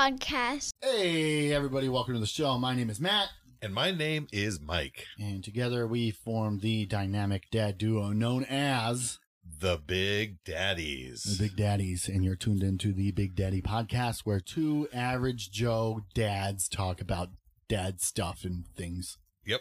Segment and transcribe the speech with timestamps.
[0.00, 0.70] Big Daddy's podcast.
[0.82, 2.56] Hey, everybody, welcome to the show.
[2.58, 3.28] My name is Matt,
[3.60, 9.18] And my name is Mike, and together we form the dynamic dad duo known as
[9.58, 11.24] the Big Daddies.
[11.24, 12.08] the Big Daddies.
[12.08, 17.28] And you're tuned into the Big Daddy podcast, where two average Joe dads talk about
[17.68, 19.18] dad stuff and things.
[19.44, 19.60] Yep.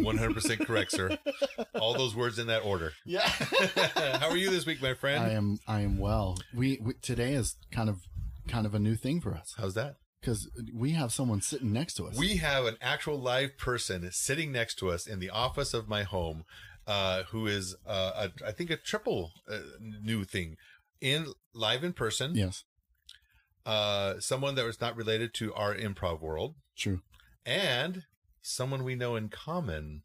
[0.00, 1.16] 100% correct, sir.
[1.80, 2.92] All those words in that order.
[3.06, 3.20] Yeah.
[4.20, 5.22] How are you this week, my friend?
[5.24, 6.36] I am, I am well.
[6.54, 8.00] We, we today is kind of,
[8.48, 9.96] kind of a new thing for us How's that?
[10.20, 12.16] because we have someone sitting next to us.
[12.18, 16.02] We have an actual live person sitting next to us in the office of my
[16.02, 16.44] home,
[16.86, 20.56] uh, who is, uh, a, I think, a triple uh, new thing
[21.00, 22.34] in live in person.
[22.34, 22.64] yes,
[23.64, 27.02] Uh, someone that was not related to our improv world, true.
[27.44, 28.04] and
[28.40, 30.02] someone we know in common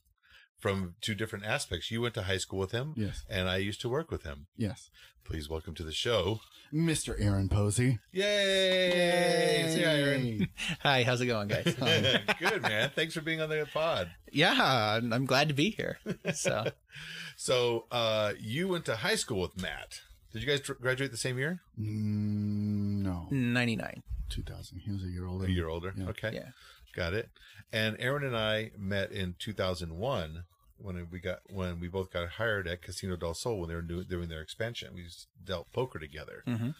[0.62, 1.92] from two different aspects.
[1.92, 4.48] You went to high school with him, Yes, and I used to work with him.
[4.58, 4.90] yes.
[5.24, 6.40] Please welcome to the show.
[6.74, 7.16] Mr.
[7.24, 8.00] Aaron Posey.
[8.12, 9.66] Yay!
[9.70, 10.50] Say hi, Aaron.
[10.82, 11.76] Hi, how's it going, guys?
[12.40, 12.92] Good man.
[12.96, 14.10] Thanks for being on the pod.
[14.32, 14.56] yeah,
[14.98, 16.00] I'm, I'm glad to be here.
[16.34, 16.66] So,
[17.38, 20.02] So, uh, you went to high school with Matt.
[20.34, 21.62] Did you guys tr- graduate the same year?
[21.80, 24.02] Mm, no, 99.
[24.30, 24.80] 2000.
[24.80, 25.46] He was a year older.
[25.46, 25.94] A year older.
[25.96, 26.08] Yeah.
[26.10, 26.32] Okay.
[26.34, 26.50] Yeah.
[26.96, 27.30] Got it.
[27.72, 30.44] And Aaron and I met in 2001
[30.82, 33.82] when we got when we both got hired at Casino del Sol when they were
[33.82, 34.94] do- doing their expansion.
[34.94, 35.06] We
[35.44, 36.44] dealt poker together.
[36.48, 36.76] Mhm.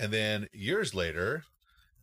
[0.00, 1.44] And then years later,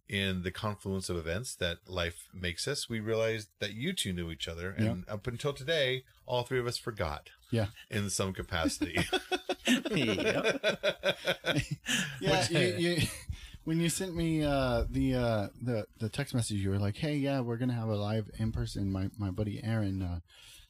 [0.08, 4.30] in the confluence of events that life makes us, we realized that you two knew
[4.32, 4.70] each other.
[4.72, 7.68] And up until today, all three of us forgot Yeah.
[7.90, 8.98] in some capacity.
[12.22, 12.98] Yeah, you, you,
[13.64, 17.16] when you sent me uh, the uh, the the text message, you were like, "Hey,
[17.18, 20.20] yeah, we're gonna have a live in person." My my buddy Aaron, uh,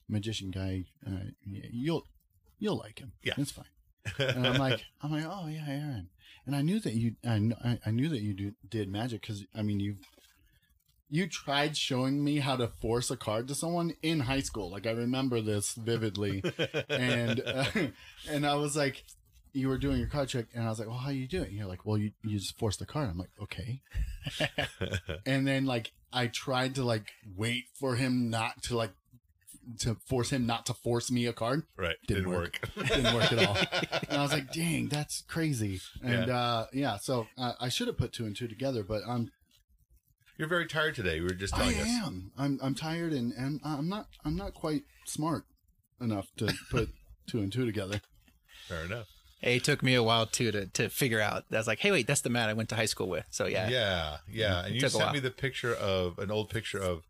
[0.07, 2.03] magician guy, uh, you'll
[2.59, 3.13] you'll like him.
[3.23, 3.33] Yeah.
[3.38, 3.66] it's fine.
[4.19, 6.09] And I'm like, I'm like, oh yeah, Aaron.
[6.45, 9.61] And I knew that you, I, I knew that you do, did magic because I
[9.61, 9.95] mean you.
[11.07, 14.71] You tried showing me how to force a card to someone in high school.
[14.71, 16.43] Like I remember this vividly,
[16.89, 17.66] and uh,
[18.27, 19.03] and I was like,
[19.53, 21.43] you were doing your card trick, and I was like, well, how are you do
[21.43, 21.49] it?
[21.49, 23.09] And you're like, well, you, you just force the card.
[23.09, 23.81] I'm like, okay.
[25.25, 28.91] and then like I tried to like wait for him not to like
[29.79, 31.63] to force him not to force me a card.
[31.77, 31.95] right.
[32.07, 32.59] Didn't Didn't, work.
[32.75, 32.87] work.
[32.87, 33.57] Didn't work at all.
[34.09, 35.81] and I was like, dang, that's crazy.
[36.03, 39.31] And uh, yeah, so uh, I should have put two and two together, but I'm
[40.37, 41.19] You're very tired today.
[41.19, 41.87] We were just I telling us.
[41.87, 42.31] am.
[42.37, 45.43] I'm I'm tired and and I'm not I'm not quite smart
[46.01, 46.89] enough to put
[47.27, 48.01] two and two together.
[48.67, 49.07] Fair enough.
[49.41, 51.43] It took me a while too to, to figure out.
[51.51, 53.25] I was like, hey, wait, that's the man I went to high school with.
[53.29, 53.69] So, yeah.
[53.69, 54.61] Yeah, yeah.
[54.61, 57.03] It And you sent me the picture of an old picture of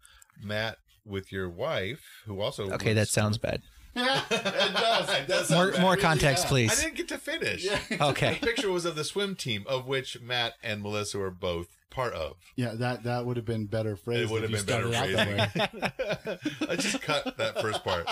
[0.43, 2.69] Matt with your wife, who also.
[2.71, 3.61] Okay, was- that sounds bad.
[3.95, 5.09] it does.
[5.09, 5.81] It does More, bad.
[5.81, 6.67] more context, yeah.
[6.69, 7.65] I didn't get to finish.
[8.01, 8.37] Okay.
[8.41, 12.13] The picture was of the swim team, of which Matt and Melissa were both part
[12.13, 12.35] of.
[12.57, 14.29] Yeah, that that would have been better phrased.
[14.29, 16.59] It would have been better started that phrasing.
[16.69, 18.05] I just cut that first part.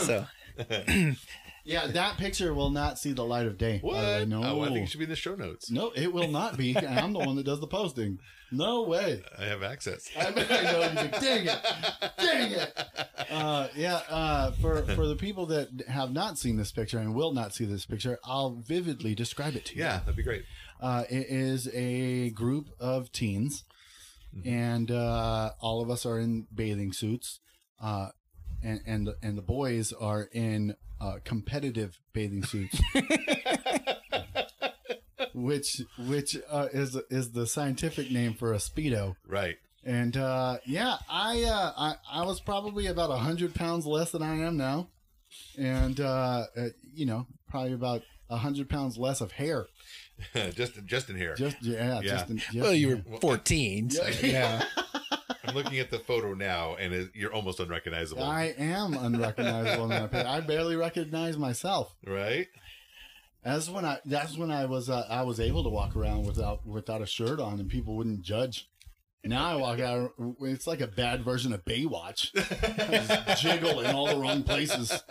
[0.00, 0.24] So,
[1.68, 3.78] Yeah, that picture will not see the light of day.
[3.82, 3.94] What?
[3.94, 4.24] way.
[4.26, 5.70] No, Oh, I think it should be in the show notes.
[5.70, 6.74] no, it will not be.
[6.76, 8.18] I'm the one that does the posting.
[8.50, 9.22] No way.
[9.38, 10.08] I have access.
[10.18, 10.80] I mean, I know.
[10.80, 11.58] Like, Dang it!
[12.18, 12.72] Dang it!
[13.30, 14.00] Uh, yeah.
[14.08, 17.66] Uh, for for the people that have not seen this picture and will not see
[17.66, 19.82] this picture, I'll vividly describe it to you.
[19.82, 20.44] Yeah, that'd be great.
[20.80, 23.64] Uh, it is a group of teens,
[24.46, 27.40] and uh, all of us are in bathing suits,
[27.82, 28.08] uh,
[28.62, 32.80] and and the, and the boys are in uh, competitive bathing suits,
[35.34, 39.16] which which uh, is is the scientific name for a speedo.
[39.26, 39.56] Right.
[39.84, 44.22] And uh, yeah, I, uh, I I was probably about a hundred pounds less than
[44.22, 44.88] I am now,
[45.56, 49.66] and uh, uh, you know probably about a hundred pounds less of hair.
[50.54, 51.34] just, just in here.
[51.36, 52.10] Just yeah, Yeah.
[52.10, 53.90] just, in, just well, you in- were 14.
[53.90, 54.64] So, yeah.
[55.48, 58.22] I'm looking at the photo now, and it, you're almost unrecognizable.
[58.22, 60.28] I am unrecognizable in that picture.
[60.28, 61.94] I barely recognize myself.
[62.06, 62.46] right?
[63.44, 63.98] That's when I.
[64.04, 64.90] That's when I was.
[64.90, 68.22] Uh, I was able to walk around without without a shirt on, and people wouldn't
[68.22, 68.68] judge.
[69.24, 70.12] Now I walk out.
[70.40, 72.32] It's like a bad version of Baywatch.
[72.90, 75.02] Just jiggle in all the wrong places.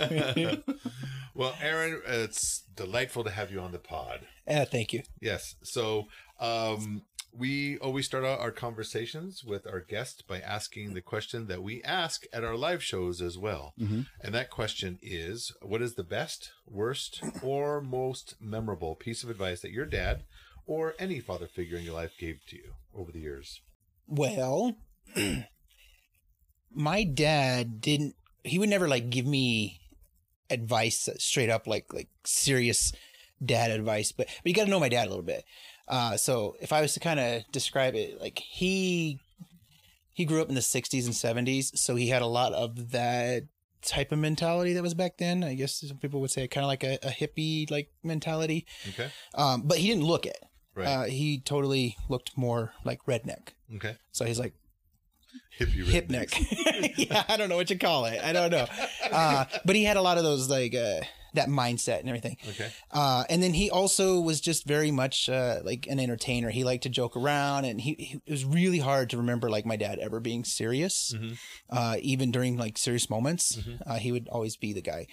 [1.34, 4.20] Well, Aaron, it's delightful to have you on the pod.
[4.46, 5.02] Uh, thank you.
[5.20, 5.54] Yes.
[5.62, 6.08] So,
[6.38, 11.62] um, we always start out our conversations with our guest by asking the question that
[11.62, 13.72] we ask at our live shows as well.
[13.80, 14.06] Mhm.
[14.20, 19.60] And that question is what is the best, worst, or most memorable piece of advice
[19.62, 20.24] that your dad
[20.66, 23.60] or any father figure in your life gave to you over the years?
[24.06, 24.76] Well,
[26.70, 28.14] my dad didn't.
[28.44, 29.80] He would never like give me
[30.50, 32.92] advice straight up, like like serious
[33.44, 35.44] dad advice, but but you got to know my dad a little bit.
[35.88, 39.18] Uh, so if I was to kind of describe it, like he
[40.12, 43.44] he grew up in the '60s and '70s, so he had a lot of that
[43.82, 45.42] type of mentality that was back then.
[45.42, 48.66] I guess some people would say kind of like a, a hippie like mentality.
[48.90, 49.10] Okay.
[49.34, 50.38] Um, but he didn't look it.
[50.74, 50.86] Right.
[50.86, 53.48] Uh, he totally looked more like redneck.
[53.76, 53.96] okay.
[54.12, 54.54] So he's like
[55.58, 56.30] Hippie hip neck.
[56.96, 58.22] yeah, I don't know what you call it.
[58.22, 58.66] I don't know.
[59.10, 61.00] Uh, but he had a lot of those like uh,
[61.34, 62.36] that mindset and everything.
[62.48, 62.70] Okay.
[62.90, 66.50] Uh, and then he also was just very much uh, like an entertainer.
[66.50, 69.64] He liked to joke around, and he, he it was really hard to remember like
[69.64, 71.32] my dad ever being serious, Mm-hmm.
[71.70, 73.58] uh, even during like serious moments.
[73.86, 75.06] Uh, he would always be the guy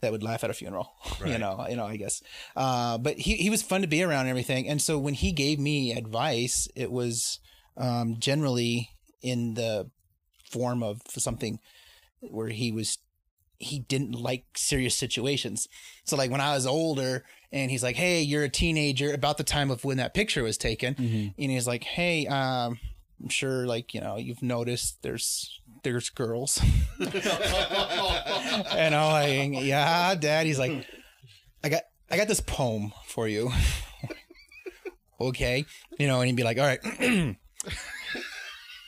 [0.00, 0.92] that would laugh at a funeral.
[1.20, 1.32] right.
[1.32, 2.22] you know, you know, I guess.
[2.54, 4.68] Uh, but he he was fun to be around and everything.
[4.68, 7.38] And so when he gave me advice, it was
[7.76, 8.90] um, generally
[9.22, 9.90] in the
[10.50, 11.58] form of something
[12.20, 12.98] where he was
[13.58, 15.68] he didn't like serious situations.
[16.04, 19.44] So like when I was older and he's like, "Hey, you're a teenager," about the
[19.44, 20.94] time of when that picture was taken,
[21.38, 22.78] and he's like, "Hey, um,
[23.22, 26.60] I'm sure like you know you've noticed there's there's girls,"
[27.00, 30.86] and I'm like, "Yeah, Dad." He's like,
[31.64, 33.52] "I got I got this poem for you."
[35.20, 35.64] okay,
[35.98, 36.80] you know, and he'd be like, "All right."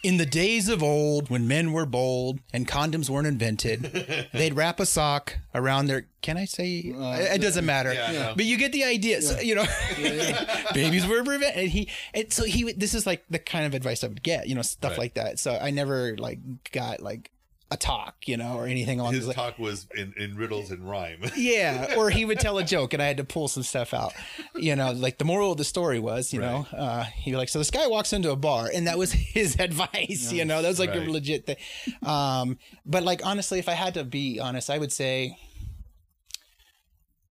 [0.08, 4.81] In the days of old, when men were bold and condoms weren't invented, they'd wrap
[4.81, 6.06] a sock around their.
[6.22, 6.94] Can I say?
[6.96, 7.93] Uh, it doesn't matter.
[7.93, 8.32] Yeah, I know.
[8.34, 9.20] But you get the idea.
[9.20, 9.66] So, you know,
[10.75, 11.62] babies were prevented.
[11.62, 14.49] And he, and so he, this is like the kind of advice I would get,
[14.49, 14.99] you know, stuff Right.
[14.99, 15.38] like that.
[15.38, 16.38] So I never like
[16.72, 17.31] got like
[17.70, 20.88] a talk, you know, or anything along His those talk was in, in riddles and
[20.88, 21.20] rhyme.
[21.37, 24.15] Yeah, or he would tell a joke and I had to pull some stuff out.
[24.56, 27.49] You know, like the moral of the story was, you know, uh, he was like,
[27.50, 30.69] so this guy walks into a bar and that was his advice, you know, that
[30.69, 31.06] was like Right.
[31.06, 31.56] a legit thing.
[32.03, 32.56] Um,
[32.87, 35.37] but like, honestly, if I had to be honest, I would say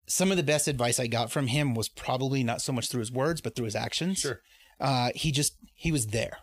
[0.06, 3.00] some of the best advice I got from him was probably not so much through
[3.00, 4.19] his words, but through his actions.
[4.19, 4.41] Sure.
[4.79, 6.39] Uh, he just, he was there.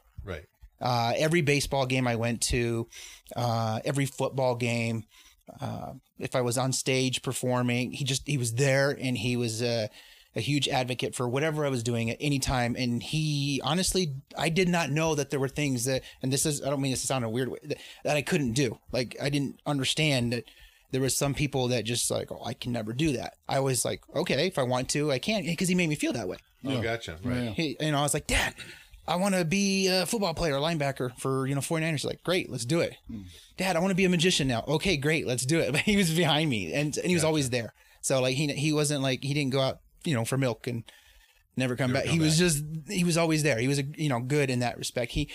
[0.83, 1.09] Right.
[1.09, 2.87] Uh, every baseball game I went to,
[3.35, 5.03] uh, every football game,
[5.61, 9.61] uh, if I was on stage performing, he just he was there and he was
[9.61, 9.89] a,
[10.35, 12.75] a huge advocate for whatever I was doing at any time.
[12.77, 16.61] And he honestly, I did not know that there were things that, and this is
[16.61, 18.79] I don't mean this to sound a weird way that, that I couldn't do.
[18.91, 20.45] Like I didn't understand that
[20.91, 23.33] there was some people that just like, oh, I can never do that.
[23.49, 26.13] I was like, okay, if I want to, I can, because he made me feel
[26.13, 26.37] that way.
[26.65, 27.17] Oh, gotcha.
[27.23, 27.43] Right.
[27.43, 27.49] Yeah.
[27.49, 28.53] He, you know, I was like, Dad,
[29.07, 31.91] I want to be a football player, linebacker for, you know, 49ers.
[31.91, 32.95] He's like, great, let's do it.
[33.57, 34.63] Dad, I want to be a magician now.
[34.67, 35.71] Okay, great, let's do it.
[35.73, 37.73] But he was behind me and, and he was always there.
[38.01, 40.83] So like, he, he wasn't like, he didn't go out, you know, for milk and
[41.57, 42.05] never come back.
[42.05, 43.57] come he was just, he was always there.
[43.59, 45.11] He was, a, you know, good in that respect.
[45.11, 45.29] He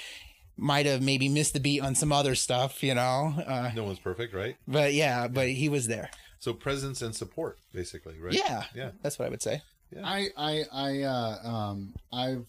[0.57, 4.01] might have maybe missed the beat on some other stuff, you know, uh, No one's
[4.01, 4.57] perfect, right?
[4.67, 6.11] but yeah, but he was there.
[6.41, 8.33] So presence and support, basically, right?
[8.33, 8.65] Yeah.
[8.75, 8.91] Yeah.
[9.03, 9.61] That's what I would say.
[9.95, 10.03] Yeah.
[10.05, 12.47] I I I uh, um I've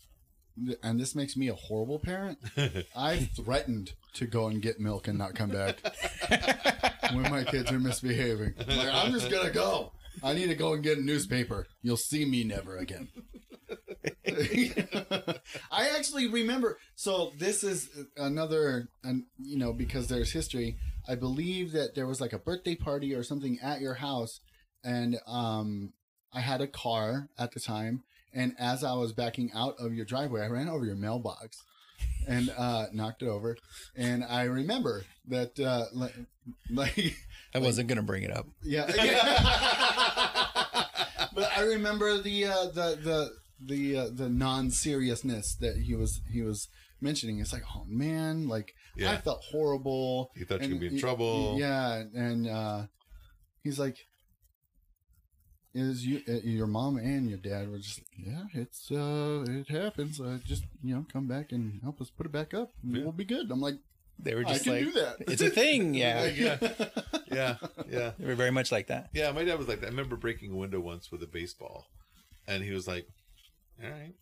[0.83, 2.37] and this makes me a horrible parent.
[2.95, 5.79] I've threatened to go and get milk and not come back
[7.13, 8.55] when my kids are misbehaving.
[8.57, 9.91] Like I'm just gonna go.
[10.23, 11.67] I need to go and get a newspaper.
[11.81, 13.09] You'll see me never again.
[15.71, 16.77] I actually remember.
[16.95, 20.77] So this is another, and you know, because there's history.
[21.07, 24.41] I believe that there was like a birthday party or something at your house,
[24.83, 25.93] and um,
[26.33, 30.05] I had a car at the time, and as I was backing out of your
[30.05, 31.63] driveway, I ran over your mailbox
[32.27, 33.57] and uh, knocked it over.
[33.95, 36.15] And I remember that, uh, like,
[36.69, 37.15] like
[37.55, 38.47] I wasn't going to bring it up.
[38.63, 38.85] yeah.
[41.33, 43.31] but I remember the uh, the the
[43.65, 46.67] the uh, the non seriousness that he was he was
[47.01, 47.39] mentioning.
[47.39, 48.73] It's like, oh man, like
[49.05, 50.31] I felt horrible.
[50.35, 51.55] You thought you And were gonna be in y- trouble.
[51.59, 52.83] Yeah, and uh,
[53.63, 53.97] he's like,
[55.73, 60.19] "Is you uh, your mom and your dad were just yeah, it's uh, it happens.
[60.19, 62.71] Uh, just you know, come back and help us put it back up.
[62.83, 63.03] and Yeah.
[63.03, 63.75] We'll be good." I'm like,
[64.17, 65.15] They were I just can like, do that.
[65.31, 65.93] it's a thing.
[66.03, 66.25] Yeah.
[66.25, 66.57] yeah.
[67.31, 67.55] Yeah.
[67.87, 68.11] Yeah.
[68.17, 69.09] They were very much like that.
[69.13, 69.87] Yeah, my dad was like that.
[69.87, 71.85] I remember breaking a window once with a baseball,
[72.47, 73.05] and he was like,
[73.83, 74.15] "All right,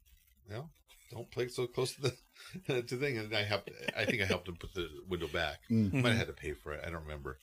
[0.49, 0.69] no,
[1.11, 2.13] don't play so close to the
[2.67, 3.69] to the thing." And I helped.
[3.97, 5.59] I think I helped him put the window back.
[5.71, 5.93] Mm.
[5.93, 6.81] Might have had to pay for it.
[6.85, 7.39] I don't remember.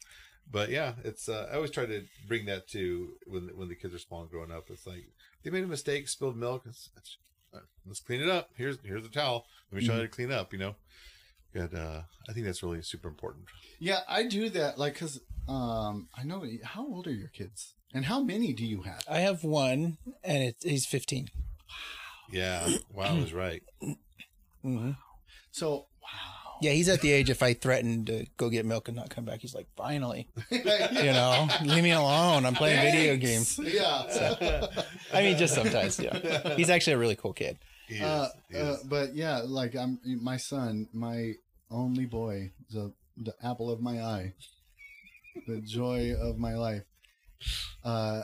[0.50, 1.28] But yeah, it's.
[1.28, 4.30] Uh, I always try to bring that to when when the kids are small and
[4.30, 4.64] growing up.
[4.70, 5.06] It's like
[5.42, 6.62] they made a mistake, spilled milk.
[6.66, 7.16] It's, it's,
[7.86, 8.50] let's clean it up.
[8.56, 9.46] Here's here's a towel.
[9.70, 10.52] Let me show you how to clean up.
[10.52, 10.74] You know.
[11.54, 13.44] And uh, I think that's really super important.
[13.78, 14.76] Yeah, I do that.
[14.76, 16.44] Like, cause um, I know.
[16.64, 17.74] How old are your kids?
[17.94, 19.04] And how many do you have?
[19.08, 21.28] I have one, and it, he's 15.
[21.68, 21.74] Wow.
[22.32, 22.68] Yeah.
[22.92, 23.62] Wow, I was right.
[24.64, 24.90] Mm-hmm.
[25.52, 26.43] So wow.
[26.60, 29.24] Yeah, he's at the age if I threaten to go get milk and not come
[29.24, 32.46] back, he's like, finally, you know, leave me alone.
[32.46, 33.58] I'm playing video games.
[33.62, 34.68] Yeah.
[35.12, 35.98] I mean, just sometimes.
[35.98, 37.58] Yeah, he's actually a really cool kid.
[37.88, 41.32] He is, Uh, he uh, but yeah, like I'm my son, my
[41.70, 44.34] only boy, the the apple of my eye,
[45.46, 46.84] the joy of my life.
[47.84, 48.22] Uh,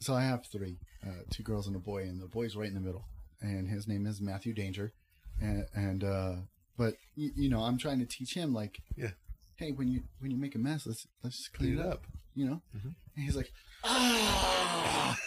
[0.00, 2.74] so I have three, uh, two girls and a boy, and the boy's right in
[2.74, 3.06] the middle,
[3.40, 4.92] and his name is Matthew Danger,
[5.40, 6.34] and and uh,
[6.76, 9.10] but you, you know I'm trying to teach him like, Yeah.
[9.56, 11.94] hey, when you when you make a mess, let's let's just clean, Clean it up,
[11.94, 12.06] up.
[12.34, 12.94] you know, Mhm.
[13.16, 13.52] and he's like,
[13.84, 15.18] ah.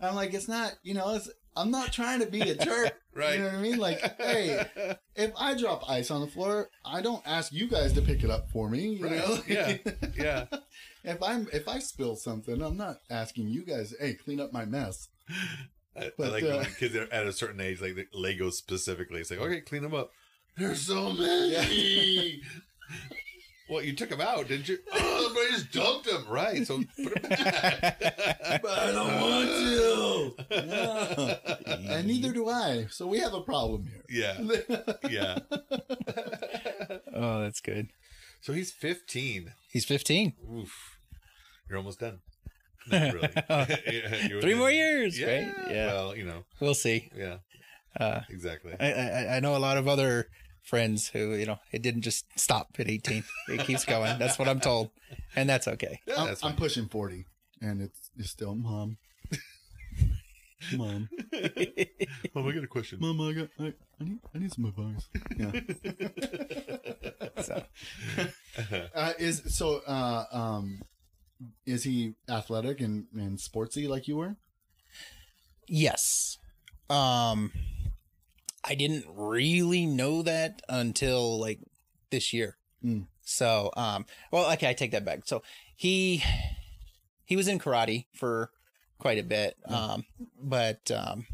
[0.00, 2.92] I'm like, it's not, you know, it's, I'm not trying to be a jerk.
[3.16, 3.38] Right.
[3.38, 3.78] You know what I mean?
[3.78, 4.66] Like, hey,
[5.14, 8.28] if I drop ice on the floor, I don't ask you guys to pick it
[8.30, 8.88] up for me.
[8.90, 9.16] You Right.
[9.16, 9.38] know?
[9.48, 9.78] Yeah.
[10.14, 10.44] Yeah.
[11.02, 14.66] if I'm if I spill something, I'm not asking you guys, hey, clean up my
[14.66, 15.08] mess.
[15.98, 18.52] I, But, I like uh, when kids are at a certain age, like the Legos
[18.54, 19.20] specifically.
[19.20, 20.10] It's like, okay, clean them up.
[20.56, 21.60] There's so Yeah.
[21.62, 22.40] many.
[23.70, 24.78] well, you took them out, didn't you?
[24.92, 26.24] Oh, but I just dumped them.
[26.28, 26.66] Right.
[26.66, 28.00] So put them back.
[28.62, 30.34] But I don't want to.
[30.50, 31.96] Yeah.
[31.96, 32.86] and neither do I.
[32.90, 34.02] So we have a problem here.
[34.08, 34.78] yeah.
[35.10, 35.38] Yeah.
[37.14, 37.88] Oh, that's good.
[38.40, 39.52] So he's 15.
[39.70, 40.34] He's 15.
[40.54, 40.98] Oof.
[41.68, 42.20] You're almost done.
[42.90, 44.40] Not really.
[44.40, 45.26] Three more years, Yeah.
[45.26, 45.54] right?
[45.70, 45.86] Yeah.
[45.86, 46.44] Well, you know.
[46.60, 47.10] We'll see.
[47.16, 47.38] Yeah.
[47.98, 48.74] Uh, Exactly.
[48.78, 50.28] I, I I know a lot of other
[50.62, 53.24] friends who you know it didn't just stop at 18.
[53.48, 54.18] It keeps going.
[54.18, 54.90] That's what I'm told,
[55.34, 56.00] and that's okay.
[56.06, 57.24] Yeah, I'm, that's I'm pushing 40,
[57.62, 58.98] and it's, it's still mom.
[60.76, 61.08] Mom,
[62.34, 62.98] Mom, I got a question.
[63.00, 65.08] mom, I got, I, I need, I need some advice.
[65.36, 65.52] Yeah.
[67.42, 67.62] So
[68.94, 70.80] Uh, is so uh, um
[71.64, 74.36] is he athletic and, and sportsy like you were?
[75.68, 76.38] yes,
[76.88, 77.52] um,
[78.64, 81.60] I didn't really know that until like
[82.10, 82.56] this year.
[82.84, 83.06] Mm.
[83.22, 85.20] So um, well, okay, I take that back.
[85.24, 85.42] So
[85.74, 86.22] he
[87.24, 88.50] he was in karate for
[88.98, 90.04] quite a bit, um,
[90.40, 91.26] but um,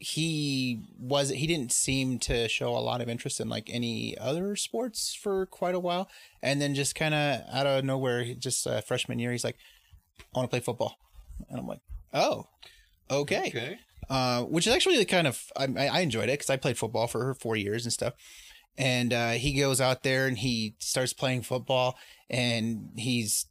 [0.00, 4.56] he was he didn't seem to show a lot of interest in like any other
[4.56, 6.08] sports for quite a while.
[6.42, 9.56] And then just kind of out of nowhere just uh, freshman year he's like
[10.18, 10.96] i want to play football.
[11.50, 11.82] And i'm like
[12.14, 12.46] oh
[13.10, 13.78] okay, Okay.
[14.08, 17.34] Uh, which is actually kind of i, I enjoyed it because i played football for
[17.34, 18.14] four years and stuff.
[18.78, 21.98] And uh, he goes out there and he starts playing football
[22.30, 23.46] and he's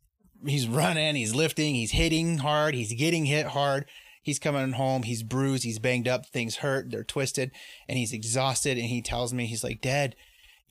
[0.47, 3.85] he's running he's lifting he's hitting hard he's getting hit hard
[4.21, 5.03] he's coming home.
[5.03, 5.63] He's bruised.
[5.63, 6.25] He's banged up.
[6.25, 6.91] Things hurt.
[6.91, 7.51] They're twisted.
[7.87, 8.77] And he's exhausted.
[8.77, 10.15] And he tells me he's like dad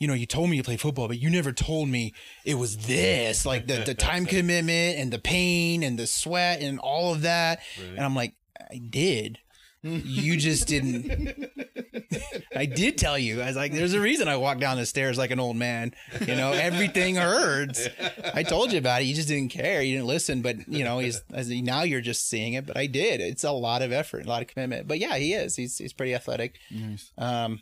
[0.01, 2.15] you know you told me you play football but you never told me
[2.45, 6.79] it was this like the, the time commitment and the pain and the sweat and
[6.79, 7.61] all of that.
[7.97, 8.35] And i'm like
[8.71, 9.39] i did
[9.83, 11.51] you just didn't
[12.57, 13.41] I did tell you.
[13.43, 15.95] I was like, there's a reason I walk down the stairs like an old man.
[16.21, 17.87] You know, everything hurts.
[18.35, 19.05] I told you about it.
[19.05, 19.83] You just didn't care.
[19.83, 20.43] You didn't listen.
[20.43, 22.67] But, you know, he's as now you're just seeing it.
[22.67, 23.21] But I did.
[23.21, 24.89] It's a lot of effort, a lot of commitment.
[24.89, 25.55] But yeah, he is.
[25.57, 26.55] He's he's pretty athletic.
[26.71, 27.11] Nice.
[27.19, 27.61] Um,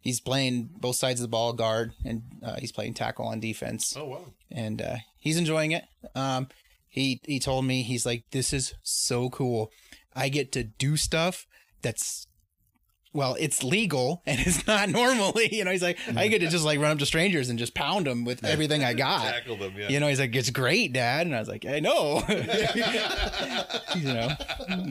[0.00, 3.94] he's playing both sides of the ball, guard, and uh, he's playing tackle on defense
[3.96, 4.24] Oh wow.
[4.50, 5.84] and uh, he's enjoying it.
[6.14, 6.48] Um,
[6.88, 9.70] he he told me he's like, this is so cool.
[10.16, 11.46] I get to do stuff
[11.82, 12.26] that's
[13.16, 15.54] well, it's legal and it's not normally.
[15.54, 17.74] You know, he's like, I get to just like run up to strangers and just
[17.74, 19.22] pound them with everything I got.
[19.22, 19.72] Tackle them.
[19.76, 19.88] Yeah.
[19.88, 22.22] You know, he's like, it's great, Dad, and I was like, I know.
[23.96, 24.28] you know,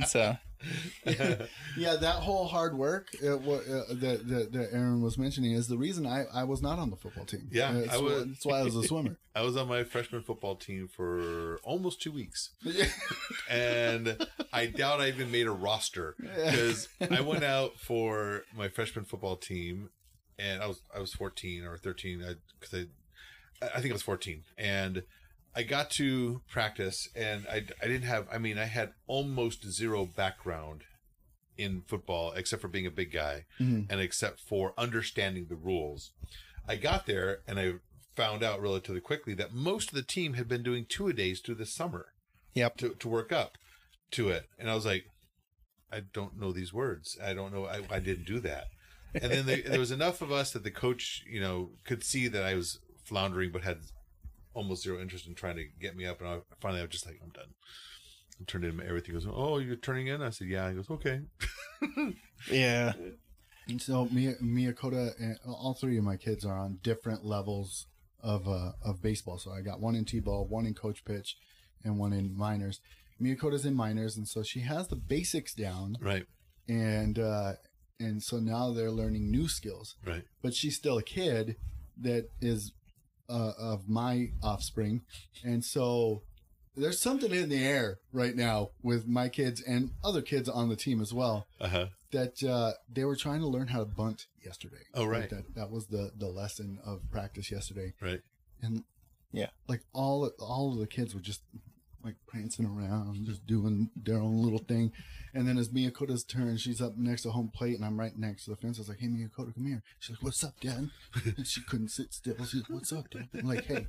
[0.08, 0.38] so
[1.78, 5.68] Yeah, that whole hard work uh, what, uh, that, that that Aaron was mentioning is
[5.68, 7.48] the reason I, I was not on the football team.
[7.52, 9.18] Yeah, Uh, that's, I why, was- that's why I was a swimmer.
[9.36, 12.52] I was on my freshman football team for almost two weeks,
[13.50, 14.18] and
[14.54, 19.36] I doubt I even made a roster because I went out for my freshman football
[19.36, 19.90] team,
[20.40, 22.24] and I was I was fourteen or thirteen.
[22.60, 22.86] Because
[23.62, 25.04] I, I think I was fourteen, and
[25.56, 30.06] I got to practice, and I I didn't have I mean I had almost zero
[30.06, 30.84] background
[31.58, 33.88] in football except for being a big guy Mhm.
[33.90, 36.12] and except for understanding the rules.
[36.68, 37.76] I got there and I
[38.16, 41.40] found out relatively quickly that most of the team had been doing two a days
[41.40, 42.08] through the summer
[42.54, 42.78] yep.
[42.78, 43.58] to, to work up
[44.12, 44.50] to it.
[44.58, 45.06] And I was like,
[45.92, 47.18] I don't know these words.
[47.24, 47.66] I don't know.
[47.66, 48.66] I, I didn't do that.
[49.14, 52.28] And then they, there was enough of us that the coach, you know, could see
[52.28, 53.80] that I was floundering, but had
[54.56, 56.20] almost zero interest in trying to get me up.
[56.22, 57.54] And I finally, I was just like, I'm done.
[58.42, 59.14] I turned in everything.
[59.14, 60.22] He goes, Oh, you're turning in?
[60.22, 60.70] I said, Yeah.
[60.70, 61.22] He goes, Okay.
[62.52, 62.94] Yeah.
[63.68, 67.88] And so Mia, Miyakota and all three of my kids are on different levels
[68.22, 69.38] of uh, of baseball.
[69.38, 71.38] So I got one in t-ball, one in coach pitch,
[71.84, 72.80] and one in minors.
[73.22, 75.98] Miyakota's in minors, and so she has the basics down.
[76.02, 76.26] Right.
[76.68, 77.54] And uh,
[78.00, 79.96] and so now they're learning new skills.
[80.06, 80.24] Right.
[80.42, 81.56] But she's still a kid
[82.02, 82.74] that is
[83.30, 85.02] uh, of my offspring,
[85.44, 86.22] and so
[86.76, 90.76] there's something in the air right now with my kids and other kids on the
[90.76, 91.86] team as well Uh huh.
[92.12, 94.84] that uh, they were trying to learn how to bunt yesterday.
[94.94, 95.30] Oh, Like right.
[95.30, 98.22] that that was the the lesson of practice yesterday, Right.
[98.62, 98.84] and
[99.32, 99.50] Yeah.
[99.68, 101.42] like all all of the kids were just
[102.06, 104.92] like prancing around, just doing their own little thing.
[105.34, 108.46] And then as Miyakota's turn, she's up next to home plate, and I'm right next
[108.46, 108.78] to the fence.
[108.78, 110.92] I was like, "Hey, Miyakota, come here." She's like, "What's up, Dad?"
[111.38, 112.38] And she couldn't sit still.
[112.46, 113.88] She's like, "What's up, Dad?" I'm like, "Hey,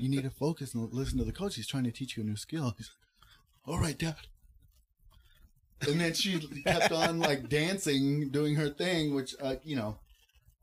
[0.00, 1.56] you need to focus and listen to the coach.
[1.56, 2.90] He's trying to teach you a new skill." He's
[3.66, 4.16] like, "All right, Dad."
[5.86, 9.98] And then she kept on like dancing, doing her thing, which uh, you know,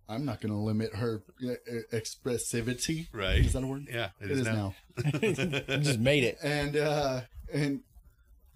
[0.10, 3.08] I'm not going to limit her uh, uh, expressivity.
[3.14, 3.38] Right.
[3.46, 3.88] Is that a word?
[3.92, 4.76] Yeah, It is now.
[5.22, 5.32] You
[5.80, 6.38] just made it.
[6.44, 7.82] And uh and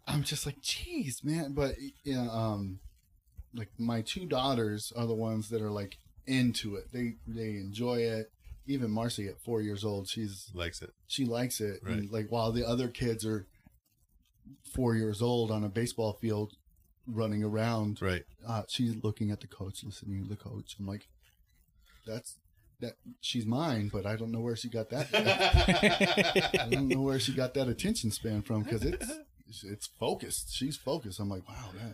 [0.06, 1.54] I'm just like, geez, man.
[1.54, 2.80] But yeah, um,
[3.54, 6.92] like my two daughters are the ones that are like into it.
[6.94, 8.32] They they enjoy it.
[8.68, 10.92] Even Marcy at four years old, she's Likes it.
[11.08, 11.80] she likes it.
[11.84, 11.94] Right.
[12.00, 13.48] And like while the other kids are
[14.74, 16.54] four years old on a baseball field
[17.06, 18.24] running around, Right.
[18.46, 20.76] uh, she's looking at the coach, listening to the coach.
[20.80, 21.08] I'm like,
[22.08, 22.38] that's
[22.80, 25.08] that she's mine, but I don't know where she got that.
[26.62, 29.12] I don't know where she got that attention span from because it's
[29.64, 30.54] it's focused.
[30.54, 31.20] She's focused.
[31.20, 31.94] I'm like, wow, that,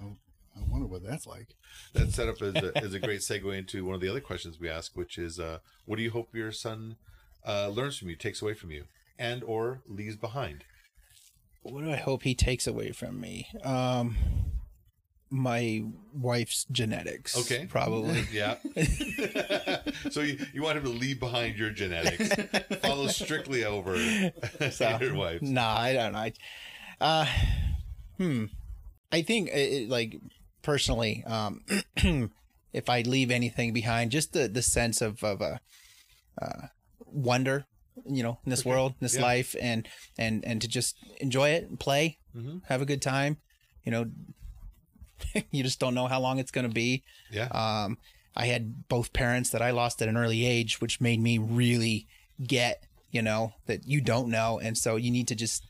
[0.55, 1.55] I wonder what that's like.
[1.93, 4.69] That setup is a, is a great segue into one of the other questions we
[4.69, 6.97] ask, which is, uh, what do you hope your son
[7.47, 8.85] uh, learns from you, takes away from you,
[9.17, 10.63] and or leaves behind?
[11.61, 13.47] What do I hope he takes away from me?
[13.63, 14.17] Um,
[15.33, 17.35] my wife's genetics.
[17.35, 17.65] Okay.
[17.65, 18.23] Probably.
[18.31, 18.57] Yeah.
[20.11, 22.29] so you, you want him to leave behind your genetics,
[22.81, 23.97] follow strictly over
[24.71, 25.41] So, your wife.
[25.41, 26.19] Nah, I don't know.
[26.19, 26.33] I,
[27.01, 27.25] uh,
[28.17, 28.45] hmm.
[29.11, 30.19] I think uh, it, like
[30.61, 31.65] personally, um,
[32.71, 35.59] if I leave anything behind, just the the sense of of a
[36.39, 36.67] uh,
[37.05, 37.65] wonder,
[38.07, 39.21] you know, in this world, in this Yeah.
[39.23, 42.61] life, and and and to just enjoy it, and play, Mhm.
[42.67, 43.37] have a good time.
[43.83, 44.05] You know,
[45.51, 47.03] you just don't know how long it's going to be.
[47.31, 47.47] Yeah.
[47.47, 47.97] Um,
[48.35, 52.07] I had both parents that I lost at an early age, which made me really
[52.45, 54.59] get, you know, that you don't know.
[54.59, 55.63] And so you need to just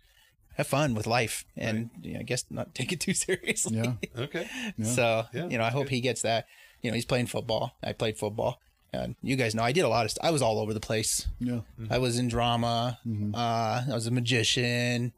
[0.56, 3.78] have fun with life and you know, I guess not take it too seriously.
[3.78, 4.48] Yeah, Okay.
[4.84, 6.46] So, Yeah, you know, I hope he gets that.
[6.82, 7.76] You know, he's playing football.
[7.84, 8.60] I played football.
[8.94, 10.24] And you guys know I did a lot of stuff.
[10.24, 11.28] I was all over the place.
[11.40, 13.00] yeah, I was in drama.
[13.08, 13.34] Mhm.
[13.34, 15.14] Uh, I was a magician.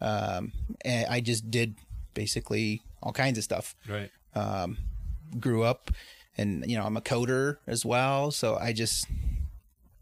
[0.00, 0.52] Um,
[0.84, 1.74] and I just did
[2.14, 4.10] basically all kinds of stuff Right.
[4.34, 4.78] um,
[5.38, 5.90] grew up
[6.36, 9.06] and you know i'm a coder as well so i just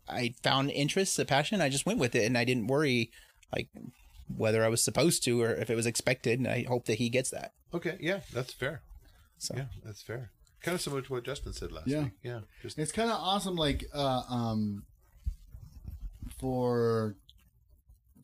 [0.09, 3.11] i found interest a passion i just went with it and i didn't worry
[3.55, 3.69] like
[4.37, 7.09] whether i was supposed to or if it was expected and i hope that he
[7.09, 7.97] gets that Okay.
[8.01, 8.81] Yeah, that's fair.
[9.38, 10.31] so Yeah, that's fair.
[10.62, 12.05] Kind of similar to what Justin said last Yeah.
[12.05, 12.12] week.
[12.23, 12.40] Yeah.
[12.62, 13.57] Just it's kind of awesome.
[13.57, 14.85] Like, uh, um,
[16.40, 17.16] for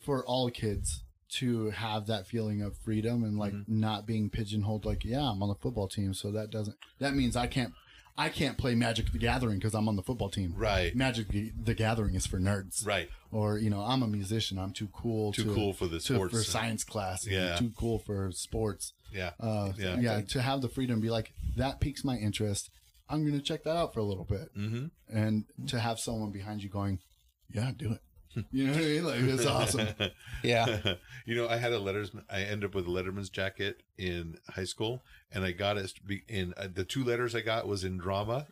[0.01, 1.03] for all kids
[1.39, 4.85] to have that feeling of freedom and like not being pigeonholed.
[4.85, 7.73] Like, yeah, I'm on the football team, so that doesn't that means I can't
[8.19, 10.53] I can't play Magic the Gathering because I'm on the football team.
[10.57, 10.95] right.
[10.95, 12.87] Magic the the Gathering is for nerds.
[12.87, 13.09] Right.
[13.31, 14.59] Or you know, I'm a musician.
[14.59, 15.33] I'm too cool.
[15.33, 16.35] Too to, cool for the to, sports.
[16.35, 17.27] for science class.
[17.27, 17.57] Yeah.
[17.57, 18.93] Too cool for sports.
[19.13, 19.31] Yeah.
[19.41, 19.99] Uh, Yeah.
[20.01, 20.21] yeah.
[20.21, 22.69] To have the freedom be like that piques my interest.
[23.09, 24.87] I'm going to check that out for a little bit Mm-hmm.
[25.15, 26.99] and to have someone behind you going,
[27.51, 28.01] "Yeah, do it."
[28.51, 29.05] You know what I mean?
[29.05, 29.89] Like it's awesome.
[30.43, 30.95] yeah
[31.27, 32.11] you know, I had a letters.
[32.31, 35.93] I ended up with a Letterman's jacket in high school, and I got it
[36.29, 38.47] in uh, the two letters I got was in drama,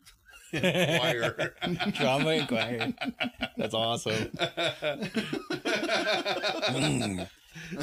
[0.52, 1.54] and choir.
[1.92, 2.94] drama inquiry
[3.56, 4.30] that's awesome
[6.70, 7.28] Mm.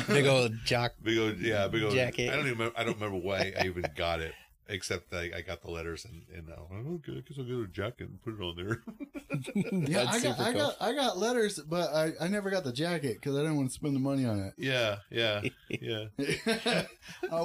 [0.08, 2.30] big old jock big old, yeah, big old Jacket.
[2.30, 2.58] I don't even.
[2.58, 4.34] Remember, I don't remember why I even got it,
[4.70, 7.56] except that I, I got the letters and and uh, okay, I guess I'll get
[7.58, 8.82] a jacket and put it on there.
[9.72, 12.72] Yeah, That's I got, I got, I got letters, but I, I never got the
[12.72, 14.54] jacket because I didn't want to spend the money on it.
[14.58, 16.06] yeah, yeah, yeah.
[16.18, 16.88] it.
[17.32, 17.36] I,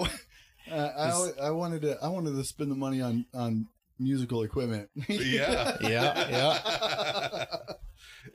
[0.70, 3.66] uh, I, I wanted to, I wanted to spend the money on, on
[3.98, 4.88] musical equipment.
[5.08, 5.76] Yeah.
[5.80, 7.56] Yeah, yeah.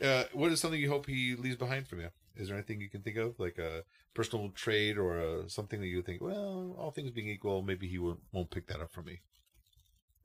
[0.01, 2.09] Uh, what is something you hope he leaves behind for you?
[2.39, 5.87] Is there anything you can think of, like a personal trait or a, something that
[5.87, 9.05] you think, well, all things being equal, maybe he won't, won't pick that up from
[9.05, 9.19] me?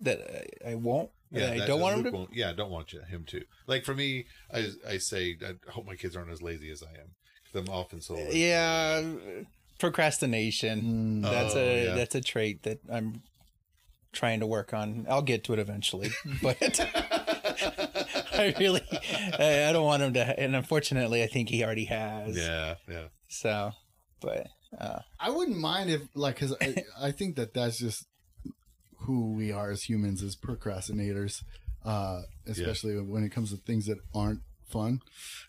[0.00, 0.18] that
[0.66, 2.92] I, I won't that I don't that want him to won't- yeah, I don't want
[2.92, 3.44] you, him to.
[3.68, 6.90] Like for me, I I say I hope my kids aren't as lazy as I
[7.00, 8.16] am because I'm often so.
[8.32, 9.00] yeah
[9.78, 11.22] procrastination Mm.
[11.22, 11.94] That's Oh, a yeah.
[11.94, 13.22] that's a trait that I'm
[14.12, 15.06] trying to work on.
[15.08, 16.10] I'll get to it eventually,
[16.42, 16.58] but
[18.42, 18.82] I really
[19.38, 20.40] I, I don't want him to.
[20.40, 22.36] And unfortunately, I think he already has.
[22.36, 23.04] Yeah, yeah.
[23.28, 23.72] So,
[24.20, 28.06] but uh, I wouldn't mind if, like, because I, I think that that's just
[29.00, 31.42] who we are as humans as procrastinators,
[31.84, 35.00] uh, especially when it comes to things that aren't fun.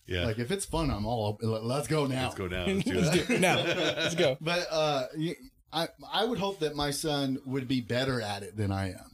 [0.07, 0.25] Yeah.
[0.25, 2.23] Like if it's fun, I'm all let's go now.
[2.23, 2.67] Let's go down.
[2.67, 3.55] Let's do Let's do it now.
[3.55, 4.37] Let's go.
[4.41, 5.35] But uh, y-
[5.71, 9.12] I I would hope that my son would be better at it than I am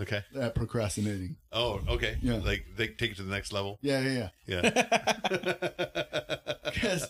[0.00, 0.22] Okay.
[0.38, 1.36] at procrastinating.
[1.52, 2.16] Oh, okay.
[2.20, 2.36] Yeah.
[2.36, 3.78] Like they take it to the next level.
[3.80, 4.70] Yeah, yeah, yeah.
[4.72, 6.36] Yeah.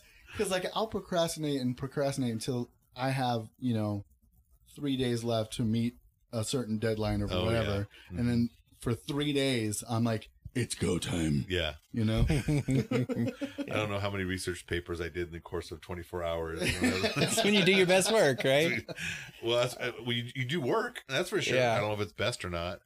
[0.37, 4.05] Because like I'll procrastinate and procrastinate until I have you know
[4.75, 5.95] three days left to meet
[6.33, 7.85] a certain deadline or Oh, whatever, yeah.
[8.11, 8.29] and mm-hmm.
[8.29, 11.47] then for three days I'm like, it's go time.
[11.49, 11.75] yeah.
[11.93, 12.27] You know.
[12.31, 16.61] I don't know how many research papers I did in the course of 24 hours.
[17.17, 18.83] That's when you do your best work, right?
[19.43, 21.03] well, that's, uh, well you, you do work.
[21.09, 21.57] That's for sure.
[21.57, 21.75] Yeah.
[21.75, 22.81] I don't know if it's best or not.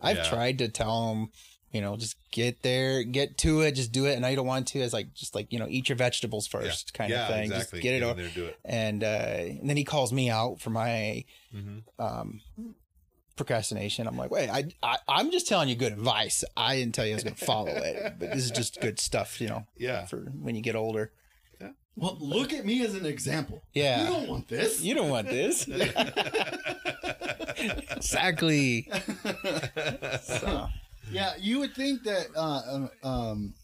[0.00, 0.24] I've Yeah.
[0.24, 1.30] tried to tell them,
[1.70, 4.14] you know, just get there, get to it, just do it.
[4.16, 4.80] And I don't want to.
[4.80, 7.44] It's like just like you know, eat your vegetables first, kind yeah, of thing.
[7.44, 7.78] Exactly.
[7.78, 8.20] Just get it in over.
[8.20, 8.58] there, do it.
[8.64, 12.40] And, uh, and then he calls me out for my hmm um,
[13.44, 14.06] procrastination.
[14.06, 16.44] I'm like, wait, I, I I'm just telling you good advice.
[16.56, 19.00] I didn't tell you I was going to follow it, but this is just good
[19.00, 20.06] stuff, you know, Yeah.
[20.06, 21.12] for when you get older.
[21.60, 21.70] Yeah.
[21.96, 23.62] well, look at me as an example.
[23.74, 24.02] Yeah.
[24.02, 24.80] You don't want this.
[24.80, 25.66] You don't want this.
[27.90, 28.88] exactly.
[30.22, 30.68] So,
[31.10, 33.54] Yeah, you would think that, uh, um, um,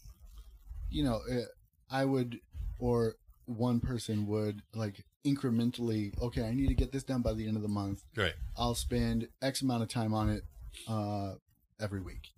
[0.89, 1.45] you know, uh,
[1.89, 2.39] I would,
[2.79, 3.15] or
[3.45, 6.19] one person would like incrementally.
[6.21, 8.03] Okay, I need to get this done by the end of the month.
[8.15, 8.33] Right.
[8.57, 10.43] I'll spend X amount of time on it
[10.87, 11.33] uh,
[11.79, 12.29] every week.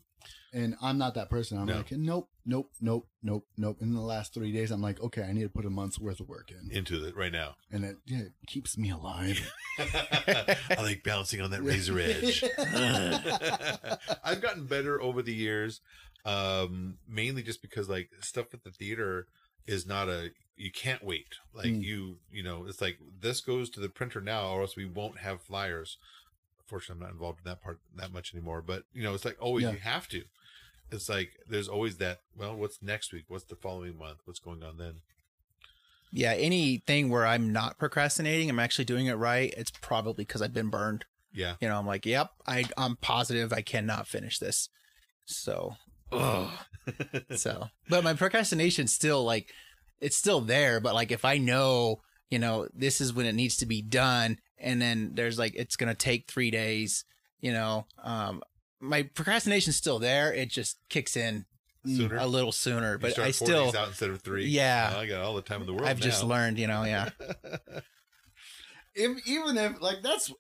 [0.53, 1.57] And I'm not that person.
[1.57, 1.77] I'm No.
[1.77, 3.77] like, nope, nope, nope, nope, nope.
[3.79, 6.19] In the last three days, I'm like, okay, I need to put a month's worth
[6.19, 7.55] of work in, Into it right now.
[7.71, 9.39] and it, yeah, it keeps me alive.
[9.79, 12.43] I like bouncing on that razor edge.
[14.23, 15.79] I've gotten better over the years,
[16.25, 19.27] um, mainly just because like stuff at the theater
[19.67, 21.36] is not a you can't wait.
[21.54, 21.84] Like Mm.
[21.84, 25.19] you you know it's like this goes to the printer now, or else we won't
[25.19, 25.97] have flyers.
[26.67, 28.62] Fortunately, I'm not involved in that part that much anymore.
[28.62, 29.71] But you know, it's like always Yeah.
[29.71, 30.24] you have to.
[30.91, 32.19] It's like there's always that.
[32.38, 33.26] Well, what's next week?
[33.28, 34.19] What's the following month?
[34.26, 34.95] What's going on then?
[36.13, 39.54] yeah, anything where I'm not procrastinating, I'm actually doing it right.
[39.56, 41.06] It's probably because I've been burned.
[41.34, 44.67] Yeah, You know, I'm like, yep, I, I'm positive I cannot finish this.
[45.26, 45.78] So.
[47.36, 49.52] So, but my procrastination still like,
[50.00, 50.80] it's still there.
[50.80, 54.38] But like, if I know, you know, this is when it needs to be done,
[54.58, 57.06] and then there's like, it's gonna take three days.
[57.39, 58.41] You know, um,
[58.80, 60.34] my procrastination's still there.
[60.34, 61.45] It just kicks in
[61.86, 62.17] sooner.
[62.17, 62.93] a little sooner.
[62.93, 64.45] You But start I four still, days out instead of three.
[64.45, 64.91] Yeah.
[64.91, 65.88] Well, I got all the time in the world.
[65.88, 66.60] I've just learned.
[66.60, 67.10] You know, yeah.
[68.95, 70.32] if, even if like that's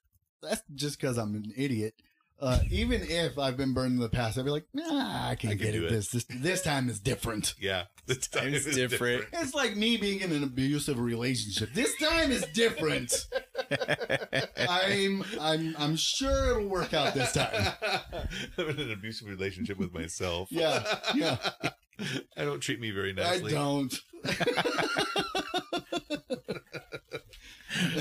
[0.41, 1.95] that's just because I'm an idiot.
[2.41, 5.51] Uh, even if I've been burned in the past, I'd be like, nah, I can
[5.51, 5.85] I can get do it.
[5.85, 5.89] it.
[5.91, 7.53] This this this time is different.
[7.59, 9.25] Yeah, this time It's is different.
[9.31, 11.69] It's like me being in an abusive relationship.
[11.73, 13.13] This time is different.
[14.57, 17.73] I'm I'm I'm sure it'll work out this time.
[18.57, 20.49] I'm in an abusive relationship with myself.
[20.51, 21.37] Yeah, yeah.
[22.35, 23.55] I don't treat me very nicely.
[23.55, 23.93] I don't.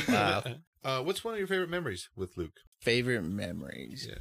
[0.09, 0.43] Wow.
[0.83, 2.61] Uh, what's one of your favorite memories with Luke?
[2.81, 4.07] Favorite memories.
[4.09, 4.17] Yeah.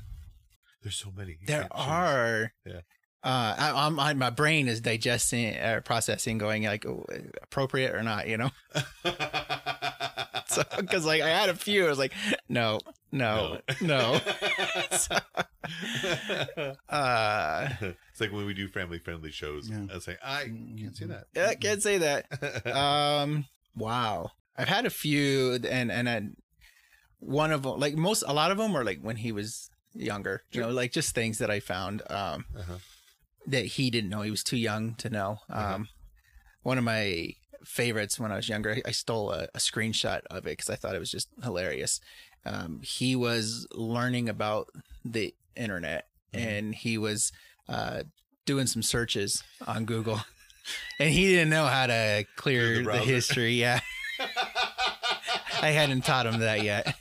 [0.81, 1.31] There's so many.
[1.31, 1.69] You There choose.
[1.71, 2.53] are.
[2.65, 2.81] Yeah.
[3.21, 7.05] Uh, I, I'm, I, my brain is digesting, uh, processing, going like oh,
[7.41, 8.49] appropriate or not, you know.
[10.49, 12.11] So, because like I had a few, I was like,
[12.47, 12.79] no,
[13.11, 14.19] no, no.
[14.91, 15.15] So,
[16.89, 17.69] uh,
[18.11, 19.69] it's like when we do family friendly shows.
[19.69, 19.85] Yeah.
[19.91, 21.25] I was like, I can't say that.
[21.35, 22.65] yeah, can't say that.
[22.75, 23.45] Um,
[23.75, 26.21] wow, I've had a few, and and I,
[27.19, 30.43] one of them, like most, a lot of them are like when he was younger,
[30.51, 32.01] you know, like just things that I found.
[32.09, 32.77] Um, Uh-huh.
[33.47, 34.21] that he didn't know.
[34.21, 35.39] He was too young to know.
[35.49, 35.83] Um, Uh-huh.
[36.63, 37.33] One of my
[37.65, 40.95] favorites when I was younger, I stole a, a screenshot of it because I thought
[40.95, 41.99] it was just hilarious.
[42.45, 44.67] Um, he was learning about
[45.03, 46.47] the internet Mm-hmm.
[46.47, 47.31] and he was
[47.67, 48.03] uh,
[48.45, 50.21] doing some searches on Google.
[50.99, 53.53] And he didn't know how to Clear clear the the, history.
[53.53, 53.79] Yeah.
[55.61, 56.95] I hadn't taught him that yet.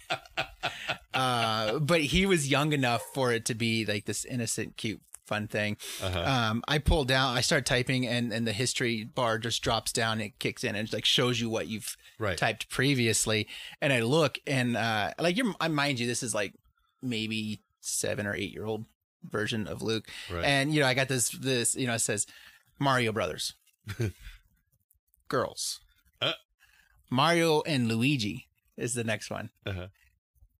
[1.18, 5.48] Uh, but he was young enough for it to be like this innocent, cute, fun
[5.48, 5.76] thing.
[6.02, 6.20] Uh-huh.
[6.20, 10.20] Um, I pull down, I start typing, and and the history bar just drops down.
[10.20, 12.38] It kicks in and it like shows you what you've right.
[12.38, 13.48] typed previously.
[13.81, 16.54] And I look, and uh, like you're, I mind you, this is like
[17.02, 18.85] maybe seven or eight year old
[19.28, 20.07] version of Luke.
[20.33, 20.44] Right.
[20.44, 22.26] And you know, I got this this you know it says
[22.78, 23.54] Mario Brothers,
[25.28, 25.81] girls,
[26.20, 26.33] Uh.
[27.11, 29.50] Mario and Luigi is the next one.
[29.66, 29.88] Uh-huh.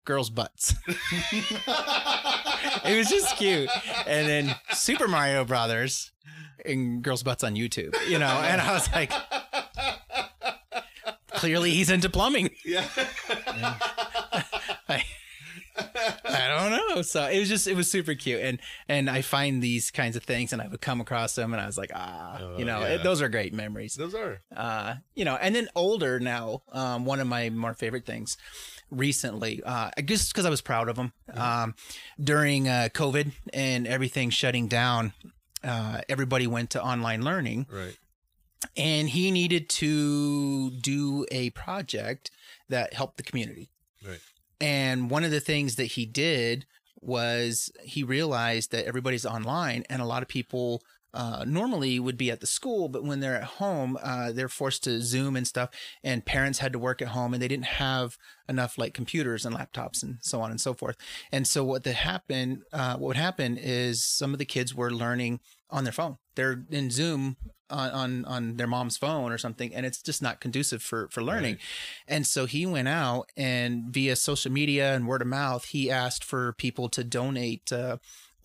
[0.08, 0.74] Girls' butts.
[2.86, 3.68] it was just cute.
[4.06, 6.12] And then Super Mario Brothers
[6.64, 8.26] and girls' butts on YouTube, you know.
[8.26, 9.12] And I was like,
[11.32, 12.48] clearly he's into plumbing.
[12.64, 12.88] yeah.
[14.88, 15.04] I,
[16.24, 16.78] I don't know.
[16.94, 20.16] know, so it was just it was super cute, and and I find these kinds
[20.16, 22.64] of things, and I would come across them, and I was like, ah, Oh, you
[22.64, 22.94] know, yeah.
[22.94, 23.94] it, those are great memories.
[23.94, 24.40] Those are.
[24.56, 28.36] Uh, you know, and then older now, um, one of my more favorite things
[28.90, 31.74] recently, uh, I guess because I was proud of them um,
[32.22, 35.12] during uh, COVID and everything shutting down.
[35.64, 37.96] Uh, everybody went to online learning, Right.
[38.77, 42.31] and he needed to do a project
[42.68, 43.70] that helped the community.
[44.07, 44.20] Right.
[44.61, 46.64] And one of the things that he did
[47.01, 50.83] was he realized that everybody's online and a lot of people
[51.14, 54.84] uh, normally would be at the school, but when they're at home, uh, they're forced
[54.84, 55.70] to Zoom and stuff,
[56.04, 58.18] and parents had to work at home and they didn't have
[58.48, 60.96] enough like computers and laptops and so on and so forth.
[61.32, 64.90] And so what that happened, uh, what would happen is some of the kids were
[64.90, 65.40] learning
[65.70, 66.18] on their phone.
[66.34, 67.36] They're in Zoom
[67.70, 71.22] on, on on their mom's phone or something and it's just not conducive for for
[71.22, 71.60] learning Right.
[72.16, 76.24] and so he went out and via social media and word of mouth he asked
[76.24, 77.98] for people to donate uh,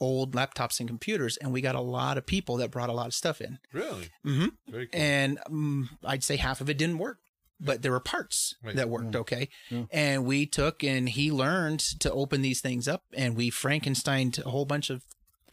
[0.03, 3.07] old laptops and computers and we got a lot of people that brought a lot
[3.07, 4.09] of stuff in Really.
[4.25, 4.47] mm-hmm.
[4.69, 5.01] Very cool.
[5.01, 7.19] and um, i'd say half of it didn't work
[7.59, 8.75] but there were parts Right.
[8.75, 9.85] that worked okay Yeah.
[9.91, 14.49] and we took and he learned to open these things up and we frankensteined a
[14.49, 15.03] whole bunch of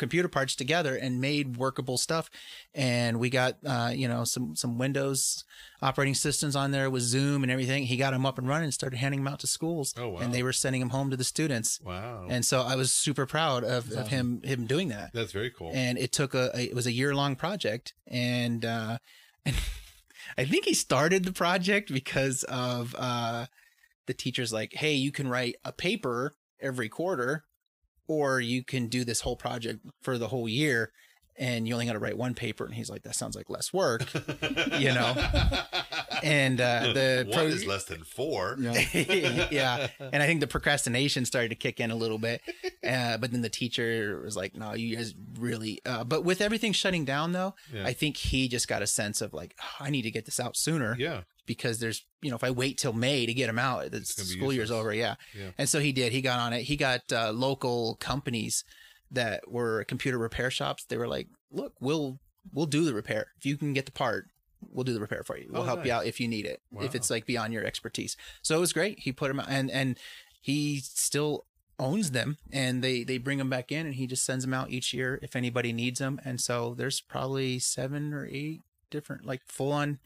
[0.00, 2.28] computer parts together and made workable stuff
[2.74, 5.44] and we got uh, you know some some windows
[5.82, 8.74] operating systems on there with zoom and everything he got them up and running and
[8.74, 10.18] started handing them out to schools Oh, wow.
[10.20, 12.26] and they were sending them home to the students wow.
[12.28, 15.70] and so i was super proud of, of him him doing that That's very cool.
[15.72, 18.98] and it took a, a- it was a year long project and uh
[19.44, 19.54] and
[20.38, 23.46] i think he started the project because of uh
[24.06, 27.44] the teachers like hey you can write a paper every quarter
[28.10, 30.90] or you can do this whole project for the whole year
[31.38, 33.72] and you only got to write one paper and he's like that sounds like less
[33.72, 34.02] work
[34.80, 35.14] you know
[36.22, 38.56] and uh the one pro- is less than four.
[38.58, 38.72] Yeah.
[39.50, 42.40] yeah and i think the procrastination started to kick in a little bit
[42.86, 46.72] uh, but then the teacher was like no you guys really uh, but with everything
[46.72, 47.86] shutting down though Yeah.
[47.86, 50.40] i think he just got a sense of like oh, i need to get this
[50.40, 51.22] out sooner Yeah.
[51.46, 54.14] because there's you know if i wait till may to get them out the It's
[54.14, 55.14] gonna be school year's over yeah.
[55.36, 55.50] Yeah.
[55.58, 58.64] and so he did he got on it he got uh, local companies
[59.10, 62.18] that were computer repair shops they were like look we'll
[62.52, 64.26] we'll do the repair if you can get the part
[64.70, 66.60] we'll do the repair for you we'll Oh, help you out if you need it
[66.80, 69.70] if it's like beyond your expertise so it was great he put them out and
[69.70, 69.98] and
[70.40, 71.44] he still
[71.78, 74.70] owns them and they they bring them back in and he just sends them out
[74.70, 79.40] each year if anybody needs them and so there's probably seven or eight different like
[79.46, 79.98] full on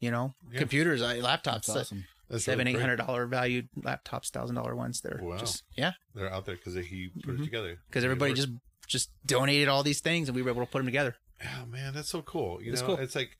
[0.00, 0.58] you know Yeah.
[0.58, 2.04] computers uh, laptops That's that- awesome.
[2.28, 2.80] That's seven really eight great.
[2.82, 5.36] hundred dollar valued laptops thousand dollar ones they're Wow.
[5.38, 7.40] just yeah They're out there because he put Mhm.
[7.40, 7.78] it together.
[7.88, 8.48] because everybody just
[8.88, 11.92] just donated all these things and we were able to put them together Oh man,
[11.92, 12.62] that's so cool.
[12.62, 12.96] You It's know, cool.
[12.98, 13.36] it's like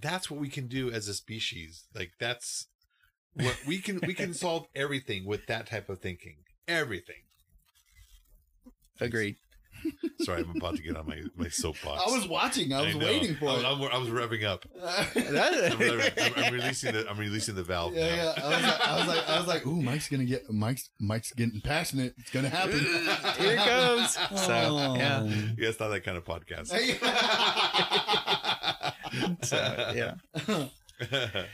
[0.00, 1.84] that's what we can do as a species.
[1.94, 2.66] Like that's
[3.34, 6.36] what we can we can solve everything with that type of thinking.
[6.68, 7.22] Everything.
[9.00, 9.36] agreed
[10.20, 12.02] Sorry, I'm about to get on my my soapbox.
[12.10, 12.72] I was watching.
[12.72, 13.04] I was know.
[13.06, 13.66] waiting for I was, it.
[13.66, 14.64] I'm, I was revving up.
[14.82, 17.92] I'm, revving- I'm- I'm releasing the I'm releasing the valve.
[17.94, 18.16] Yeah, now.
[18.16, 18.32] yeah.
[18.42, 21.32] I was, like, I was like, I was like, ooh, Mike's gonna get Mike's Mike's
[21.32, 22.14] getting passionate.
[22.18, 22.80] It's gonna happen.
[22.80, 24.94] here it goes so Oh.
[24.96, 26.72] yeah Yeah, it's not that kind of podcast.
[29.42, 30.14] so yeah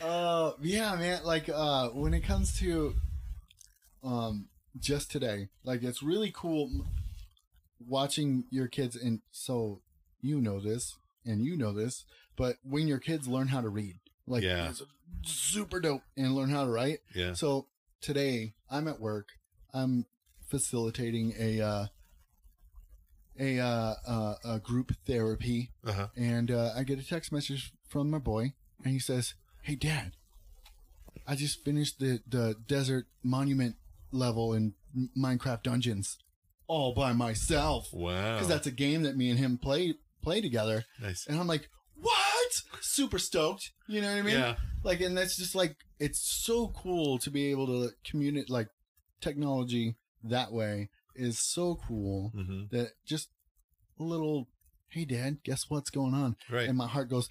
[0.03, 1.21] uh, yeah, man.
[1.25, 2.95] Like, uh, when it comes to,
[4.05, 4.47] um,
[4.79, 6.71] just today, like, it's really cool
[7.87, 8.97] watching your kids.
[8.97, 9.81] And so,
[10.21, 12.05] you know this, and you know this,
[12.37, 14.69] but when your kids learn how to read, like, Yeah.
[14.71, 14.83] it's
[15.25, 17.01] super dope, and learn how to write.
[17.15, 17.33] yeah.
[17.35, 17.67] So
[18.01, 19.31] today, I'm at work.
[19.75, 20.07] I'm
[20.49, 21.87] facilitating a, uh,
[23.39, 26.09] a, uh, uh, a group therapy Uh-huh.
[26.17, 28.53] and uh, I get a text message from my boy,
[28.85, 30.13] and he says, "Hey, Dad,
[31.27, 33.77] I just finished the the desert monument
[34.11, 34.75] level in
[35.17, 36.19] Minecraft Dungeons
[36.67, 38.35] all by myself Wow.
[38.35, 41.27] because that's a game that me and him play play together." nice.
[41.27, 42.53] And I'm like, "What?
[42.81, 44.35] Super stoked!" You know what I mean?
[44.35, 44.57] Yeah.
[44.85, 48.69] Like, and that's just like it's so cool to be able to communicate like
[49.21, 53.29] technology that way is so cool hmm that just
[53.99, 54.49] a little.
[54.89, 56.37] Hey, Dad, guess what's going on?
[56.51, 56.69] Right.
[56.69, 57.31] And my heart goes,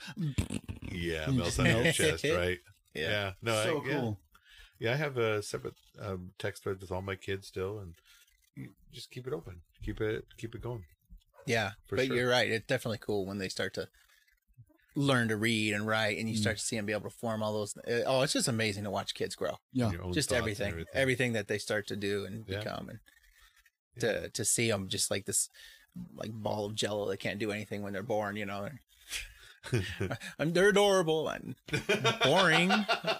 [0.91, 1.27] yeah.
[1.27, 2.59] You Melts on your chest, right?
[2.95, 3.09] Yeah.
[3.09, 3.31] Yeah.
[3.41, 3.51] No.
[3.51, 3.99] so I, yeah.
[3.99, 4.19] cool.
[4.79, 7.93] Yeah, I have a separate um, text thread with all my kids still, and
[8.55, 10.85] you just keep it open, keep it keep it going.
[11.45, 12.15] Yeah, For but sure.
[12.15, 12.49] you're right.
[12.49, 13.87] It's definitely cool when they start to
[14.95, 17.43] learn to read and write, and you start to see them be able to form
[17.43, 17.77] all those.
[17.77, 19.57] uh, Oh, it's just amazing to watch kids grow.
[19.71, 19.91] Yeah.
[20.13, 22.59] Just thoughts and everything, everything, that they start to do and Yeah.
[22.59, 22.99] become, and
[23.99, 25.49] to to see them just like this,
[26.15, 28.35] like ball of jello that can't do anything when they're born.
[28.35, 28.69] You know,
[30.39, 31.55] I'm they're adorable and
[32.23, 32.69] boring.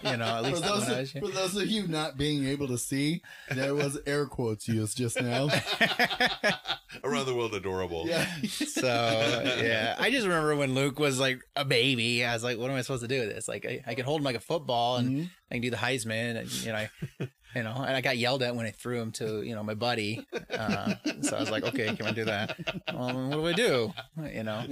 [0.03, 2.47] You know, at For least those, when I was for those of you not being
[2.47, 5.49] able to see, there was air quotes used just now.
[7.03, 8.05] Around the world, adorable.
[8.07, 8.25] Yeah.
[8.47, 8.87] So
[9.63, 12.25] yeah, I just remember when Luke was like a baby.
[12.25, 13.47] I was like, "What am I supposed to do with this?
[13.47, 15.29] Like, I, I can hold him like a football, and Mhm.
[15.51, 16.89] I can do the Heisman, and you know, I,
[17.55, 19.73] you know." And I got yelled at when I threw him to you know my
[19.75, 20.25] buddy.
[20.51, 22.57] Uh, so I was like, "Okay, can I do that?
[22.93, 23.93] Well, what do I do?
[24.37, 24.65] You know?"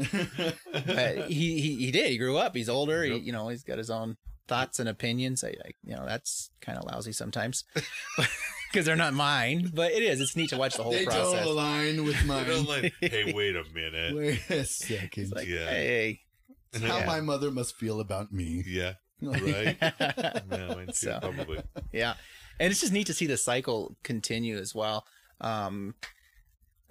[0.86, 2.10] But he, he he did.
[2.12, 2.56] He grew up.
[2.56, 3.04] He's older.
[3.04, 5.44] He, you know, he's got his own thoughts and opinions.
[5.44, 7.66] I, I you know, that's kind of lousy sometimes
[8.72, 9.72] because they're not mine.
[9.74, 10.20] But it is.
[10.22, 11.32] It's neat to watch the whole they process.
[11.46, 12.48] don't align with mine.
[12.48, 14.16] don't like, hey, wait a minute.
[14.16, 15.32] Wait a second.
[15.36, 15.66] Like, Yeah.
[15.70, 16.22] hey.
[16.74, 17.06] It's how Yeah.
[17.08, 18.64] my mother must feel about me.
[18.68, 19.76] Yeah, right.
[19.82, 21.62] yeah, mine too, So- probably.
[21.92, 22.14] yeah
[22.60, 25.06] and it's just neat to see the cycle continue as well
[25.42, 25.96] um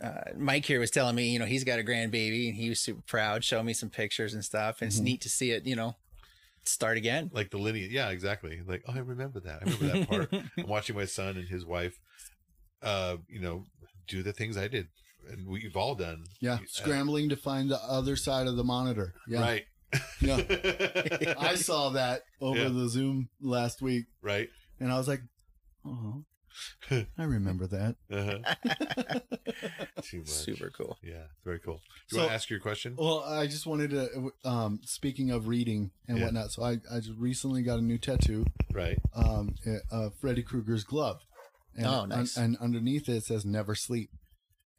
[0.03, 2.79] uh, Mike here was telling me, you know, he's got a grandbaby and he was
[2.79, 4.81] super proud, showing me some pictures and stuff.
[4.81, 5.05] And it's Mhm.
[5.05, 5.97] neat to see it, you know,
[6.65, 7.31] start again.
[7.35, 7.91] Like the lineage.
[7.91, 8.61] Yeah, exactly.
[8.65, 9.59] Like, oh, I remember that.
[9.61, 10.33] I remember that part.
[10.57, 11.99] I'm watching my son and his wife,
[12.81, 13.65] uh, you know,
[14.07, 14.87] do the things I did,
[15.33, 16.27] and we've all done.
[16.39, 19.15] Yeah, Uh, scrambling to find the other side of the monitor.
[19.27, 19.67] Yeah, Right.
[20.21, 20.37] yeah.
[21.41, 22.69] I saw that over Yeah.
[22.69, 24.49] the Zoom last week, right.
[24.79, 25.23] and I was like,
[25.85, 26.25] "Oh,
[26.91, 29.19] I remember that." Uh-huh.
[30.03, 30.29] Too much.
[30.29, 30.97] Super cool.
[31.03, 31.77] Yeah, very cool.
[31.77, 32.95] Do you So- want to ask your question?
[32.97, 34.31] Well, I just wanted to.
[34.45, 36.25] Um, speaking of reading and Yeah.
[36.27, 38.99] whatnot, so I, I just recently got a new tattoo, Right.
[39.15, 39.55] um,
[39.91, 41.21] uh, Freddy Krueger's glove.
[41.77, 42.37] And, Oh, nice.
[42.37, 44.11] And, underneath it says "Never Sleep."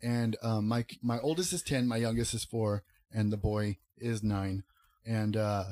[0.02, 4.24] And um, my my oldest is ten, my youngest is four, and the boy is
[4.24, 4.64] nine.
[5.06, 5.66] And uh,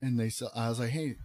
[0.00, 0.48] and they saw.
[0.54, 1.16] I was like, "Hey,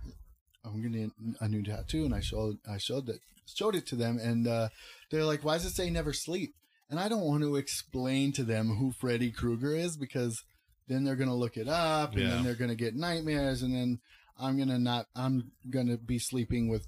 [0.66, 4.20] I'm getting a new tattoo," and I showed I showed that showed it to them,
[4.20, 4.70] and uh,
[5.10, 6.54] they're like, "Why does it say never sleep?"
[6.90, 10.44] And I don't want to explain to them who Freddy Krueger is because
[10.88, 12.30] then they're gonna look it up, and Yeah.
[12.30, 14.00] then they're gonna get nightmares, and then
[14.38, 15.08] I'm gonna not.
[15.16, 16.88] I'm gonna be sleeping with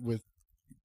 [0.00, 0.22] with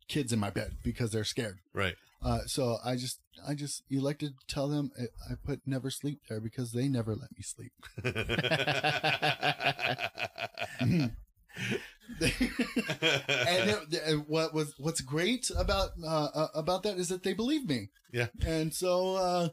[0.07, 1.59] kids in my bed because they're scared.
[1.73, 1.95] Right.
[2.21, 6.21] Uh, so I just I just elected to tell them I, I put never sleep
[6.27, 7.73] there because they never let me sleep.
[12.21, 17.33] and it, it- what was what's great about uh, uh, about that is that they
[17.33, 17.89] believe me.
[18.11, 18.27] Yeah.
[18.45, 19.49] And so uh,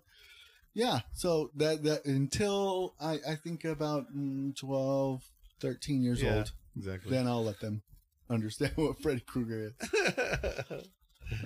[0.74, 5.22] yeah, so that that until I I think about mm, 12,
[5.60, 6.36] 13 years Yeah.
[6.36, 7.10] old, exactly.
[7.10, 7.82] then I'll let them
[8.30, 10.88] understand what Freddy Krueger is.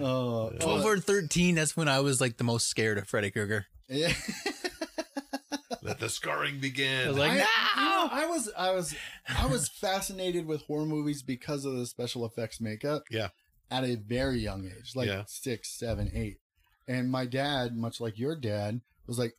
[0.00, 3.66] Oh, 12 or 13, that's when I was like the most scared of Freddy Krueger.
[3.88, 4.12] yeah.
[5.88, 7.06] Let the scarring begin.
[7.06, 7.82] I was like, I, no!
[7.82, 8.94] you know, I was I was
[9.28, 13.04] I was fascinated with horror movies because of the special effects makeup.
[13.10, 13.28] Yeah.
[13.70, 15.24] At a very young age, like Yeah.
[15.26, 16.38] six, seven, eight.
[16.86, 19.34] And my dad, much like your dad, was like,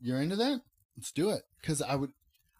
[0.00, 0.60] "You're into that?
[0.96, 2.10] Let's do it." Because I would,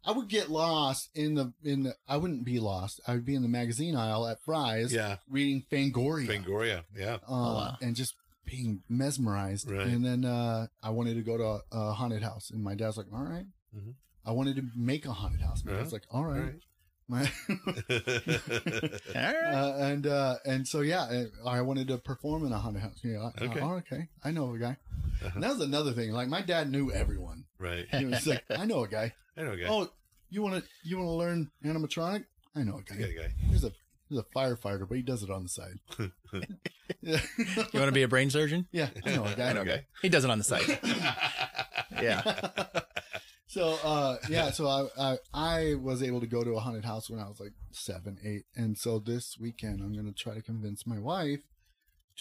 [0.03, 1.95] I would get lost in the in the.
[2.09, 3.01] I wouldn't be lost.
[3.07, 5.17] I would be in the magazine aisle at Fry's, yeah.
[5.29, 6.85] reading Fangoria, Fangoria.
[6.97, 7.15] Yeah.
[7.17, 7.77] uh, Oh, wow.
[7.83, 8.15] and just
[8.51, 9.71] being mesmerized.
[9.71, 9.87] Right.
[9.87, 12.97] And then uh, I wanted to go to a, a haunted house, and my dad's
[12.97, 13.95] like, "All right." Mhm.
[14.27, 15.65] I wanted to make a haunted house.
[15.65, 15.81] My Uh-huh.
[15.83, 16.61] dad's like, "All All right." right.
[17.09, 17.23] My,
[17.91, 19.55] All right.
[19.55, 21.03] uh, and uh, and so yeah,
[21.45, 23.01] I I wanted to perform in a haunted house.
[23.03, 23.61] Yeah, I- Okay.
[23.61, 24.09] oh, okay.
[24.25, 24.77] I know a guy.
[25.23, 25.31] Uh-huh.
[25.35, 26.13] And that was another thing.
[26.13, 27.45] Like my dad knew everyone.
[27.59, 27.87] right.
[27.91, 29.67] He was like, "I know a guy." I know a guy.
[29.69, 29.89] Oh,
[30.29, 32.25] you want to you want to learn animatronic?
[32.55, 33.05] I know a I got guy.
[33.07, 33.35] a guy.
[33.51, 33.73] He's a
[34.11, 35.79] he's a firefighter, but he does it on the side.
[37.01, 38.67] yeah, You want to be a brain surgeon?
[38.73, 39.49] yeah, I know a guy.
[39.49, 39.87] I know a guy.
[40.03, 40.79] He does it on the side.
[42.03, 42.23] Yeah.
[43.47, 47.11] so uh yeah so I, I i was able to go to a haunted house
[47.11, 50.87] when i was like seven eight and so this weekend i'm gonna try to convince
[50.87, 51.41] my wife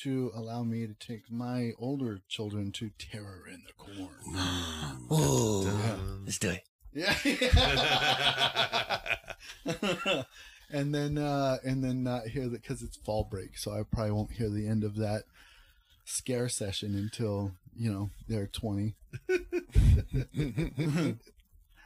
[0.04, 4.10] to allow me to take my older children to terror in the corn
[5.08, 5.66] Whoa.
[5.66, 6.24] Dun.
[6.26, 6.64] Let's do it.
[6.92, 7.14] yeah
[10.72, 14.12] and then uh and then not hear that because it's fall break so i probably
[14.12, 15.24] won't hear the end of that
[16.06, 18.96] scare session until you know they're 20
[21.00, 21.14] all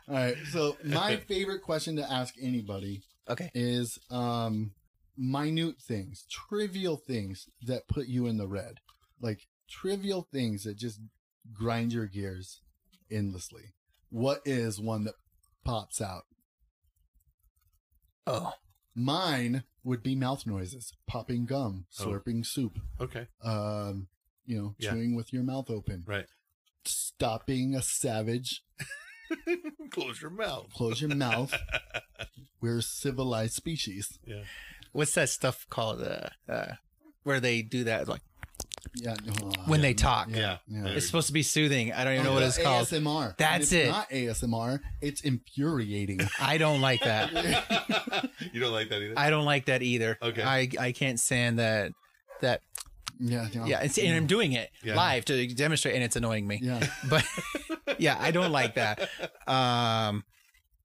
[0.07, 3.49] right so my favorite question to ask anybody Okay.
[3.53, 4.71] is um
[5.17, 8.79] minute things trivial things that put you in the red.
[9.21, 10.99] Like trivial things that just
[11.53, 12.61] grind your gears
[13.11, 13.73] endlessly.
[14.09, 15.15] What is one that
[15.63, 16.23] pops out?
[18.27, 18.53] Oh.
[18.95, 22.05] Mine would be mouth noises, popping gum, Oh.
[22.05, 23.27] slurping soup, okay.
[23.41, 24.07] um,
[24.45, 24.91] you know, Yeah.
[24.91, 26.27] chewing with your mouth open, Right.
[26.85, 28.63] stopping a savage,
[29.91, 30.71] Close your mouth.
[30.73, 31.53] close your mouth.
[32.61, 34.19] We're a civilized species.
[34.25, 34.43] Yeah.
[34.91, 36.01] What's that stuff called?
[36.01, 36.73] Uh, uh,
[37.23, 38.07] where they do that?
[38.07, 38.21] Like,
[38.95, 40.29] Yeah, no, when yeah, they talk.
[40.29, 40.57] Yeah.
[40.67, 40.87] Yeah.
[40.87, 41.93] It's supposed to be soothing.
[41.93, 42.87] I don't even know what it's called.
[42.87, 43.35] ASMR.
[43.37, 43.89] That's it.
[43.89, 44.79] Not ASMR.
[45.01, 46.21] It's infuriating.
[46.39, 48.29] I don't like that.
[48.53, 49.13] you don't like that either?
[49.17, 50.17] I don't like that either.
[50.21, 50.43] Okay.
[50.43, 51.93] I I can't stand that
[52.41, 52.61] that
[53.19, 53.65] yeah, no.
[53.65, 56.59] yeah, and I'm doing it live to demonstrate and it's annoying me.
[56.61, 56.85] yeah.
[57.09, 57.25] But
[57.97, 59.09] yeah, I don't like that.
[59.47, 60.23] Um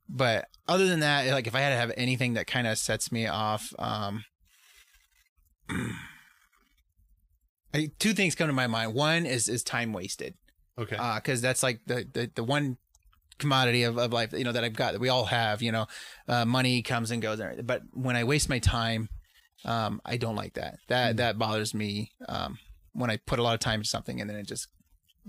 [0.09, 3.13] but other than that, like if I had to have anything that kind of sets
[3.13, 4.25] me off, um
[7.79, 8.95] I, two things come to my mind.
[8.95, 10.35] One is is time wasted.
[10.79, 10.97] okay.
[11.17, 12.77] because that's like the, the the one
[13.39, 15.87] commodity of, of life you know that I've got that we all have you know
[16.27, 19.09] uh, money comes and goes but when I waste my time
[19.65, 22.59] um, I don't like that that that bothers me um,
[22.93, 24.69] when I put a lot of time into something and then it just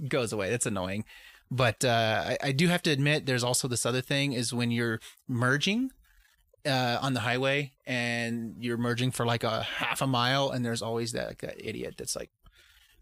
[0.07, 1.05] goes away that's annoying
[1.51, 4.71] but uh, I, I do have to admit there's also this other thing is when
[4.71, 5.91] you're merging
[6.65, 10.81] uh, on the highway and you're merging for like a half a mile and there's
[10.81, 12.29] always that, like, that idiot that's like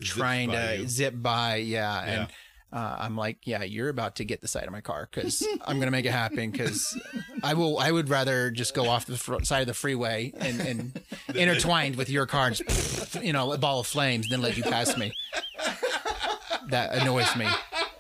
[0.02, 0.88] trying by to you.
[0.88, 1.58] zip by.
[1.58, 2.02] Yeah.
[2.04, 2.28] And
[2.74, 5.78] uh, I'm like, yeah, you're about to get the side of my car because I'm
[5.78, 7.00] going to make it happen because
[7.42, 10.60] I will, I would rather just go off the fr- side of the freeway and,
[10.60, 11.02] and
[11.36, 14.64] intertwined with your car, and just, you know, a ball of flames, than let you
[14.64, 15.14] pass me.
[16.70, 17.48] That annoys me.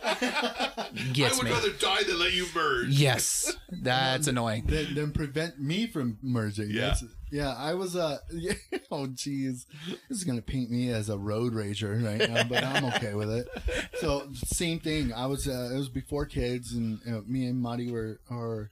[0.21, 1.51] I would me.
[1.51, 2.89] rather die than let you merge.
[2.89, 3.55] Yes.
[3.69, 4.65] That's annoying.
[4.67, 6.69] then, then prevent me from merging.
[6.69, 6.81] Yeah.
[6.81, 7.53] That's- yeah.
[7.57, 8.53] I was uh yeah,
[8.91, 9.65] oh geez,
[10.07, 13.29] this is gonna paint me as a road rager right now, but I'm okay with
[13.29, 13.47] it.
[13.99, 15.13] So same thing.
[15.13, 18.69] I was uh, it was before kids, and you know, me and Marty were are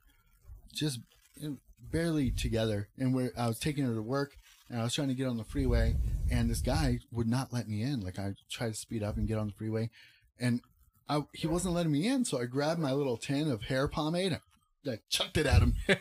[0.73, 0.99] just
[1.37, 1.57] you know,
[1.91, 4.37] barely together, and we're I was taking her to work.
[4.67, 5.95] And I was trying to get on the freeway,
[6.31, 8.01] and this guy would not let me in.
[8.01, 9.91] Like I tried to speed up and get on the freeway,
[10.39, 10.59] and
[11.07, 12.25] I, he wasn't letting me in.
[12.25, 14.39] So I grabbed my little tin of hair pomade,
[14.83, 15.75] and I chucked it at him.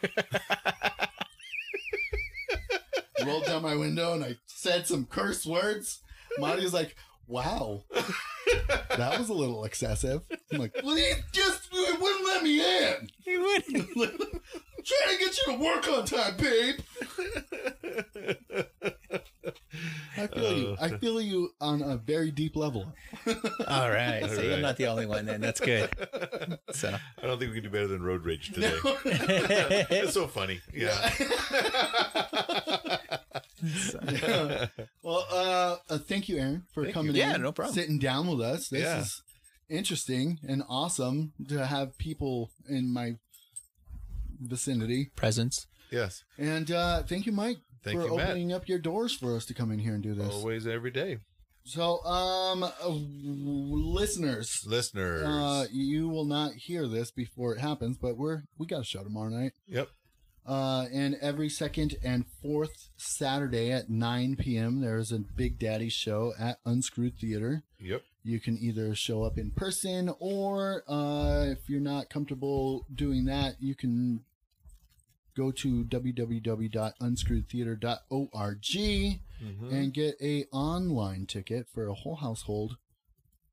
[3.25, 6.01] rolled down my window and I said some curse words.
[6.39, 6.97] Marty was like,
[7.27, 7.85] "Wow,
[8.97, 13.09] that was a little excessive." I'm like, "Well, he just he wouldn't let me in.
[13.25, 13.77] He wouldn't.
[13.97, 16.81] I'm trying to get you to work on time, babe."
[20.17, 20.77] I feel you.
[20.81, 22.93] I feel you on a very deep level.
[23.69, 24.23] All right.
[24.23, 24.53] All See, right.
[24.53, 25.41] I'm not the only one then.
[25.41, 25.91] That's good.
[26.73, 26.89] So.
[27.23, 28.73] I don't think we can do better than road rage today.
[29.05, 30.61] it's so funny.
[30.75, 30.93] Yeah.
[35.03, 37.21] well, uh, uh, thank you, Aaron, for Thank coming you.
[37.23, 37.43] Yeah, in.
[37.43, 37.75] no problem.
[37.75, 38.69] Sitting down with us.
[38.69, 39.01] This Yeah.
[39.01, 39.23] is
[39.69, 43.15] interesting and awesome to have people in my
[44.41, 45.11] vicinity.
[45.17, 45.67] Presence.
[45.91, 46.23] yes.
[46.39, 48.31] And uh, thank you, Mike, Thank for you, Matt.
[48.31, 50.33] opening up your doors for us to come in here and do this.
[50.33, 51.19] Always, every day.
[51.67, 55.25] So, um, uh, listeners, Listeners.
[55.27, 59.03] uh, you will not hear this before it happens, but we're we got a show
[59.03, 59.53] tomorrow night.
[59.67, 59.89] yep.
[60.47, 66.35] Uh, and every second and fourth Saturday at 9 p.m., there's a Big Daddy show
[66.39, 67.63] at Unscrewed Theater.
[67.81, 68.03] Yep.
[68.25, 73.55] You can either show up in person or uh, if you're not comfortable doing that,
[73.59, 74.25] you can
[75.37, 78.63] go to www.unscrewedtheater.org
[79.43, 79.73] Mhm.
[79.73, 82.77] and get a online ticket for a whole household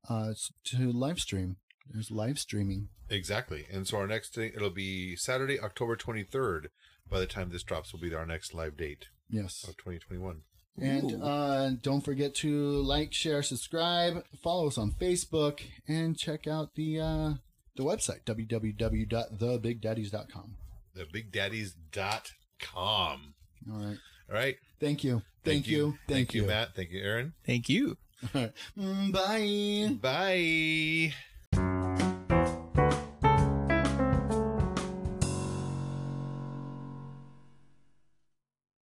[0.08, 1.56] uh, to live stream.
[1.88, 2.88] There's live streaming.
[3.08, 3.66] Exactly.
[3.70, 6.68] And so our next thing, it'll be Saturday, October 23rd.
[7.08, 9.64] By the time this drops, will be our next live date Yes.
[9.64, 10.42] of 2021.
[10.80, 16.74] And uh, don't forget to like, share, subscribe, follow us on Facebook, and check out
[16.74, 17.34] the uh,
[17.76, 20.56] the website www.thebigdaddies.com.
[20.96, 23.34] TheBigDaddies.com.
[23.70, 23.98] All right.
[24.28, 24.56] All right.
[24.80, 25.22] Thank you.
[25.44, 25.98] Thank, you.
[26.08, 26.46] Thank, you.
[26.46, 26.74] Matt.
[26.74, 27.34] Thank you, Aaron.
[27.44, 27.96] Thank you.
[28.34, 28.52] All right.
[28.78, 29.98] Mm, Bye.
[30.00, 31.12] Bye.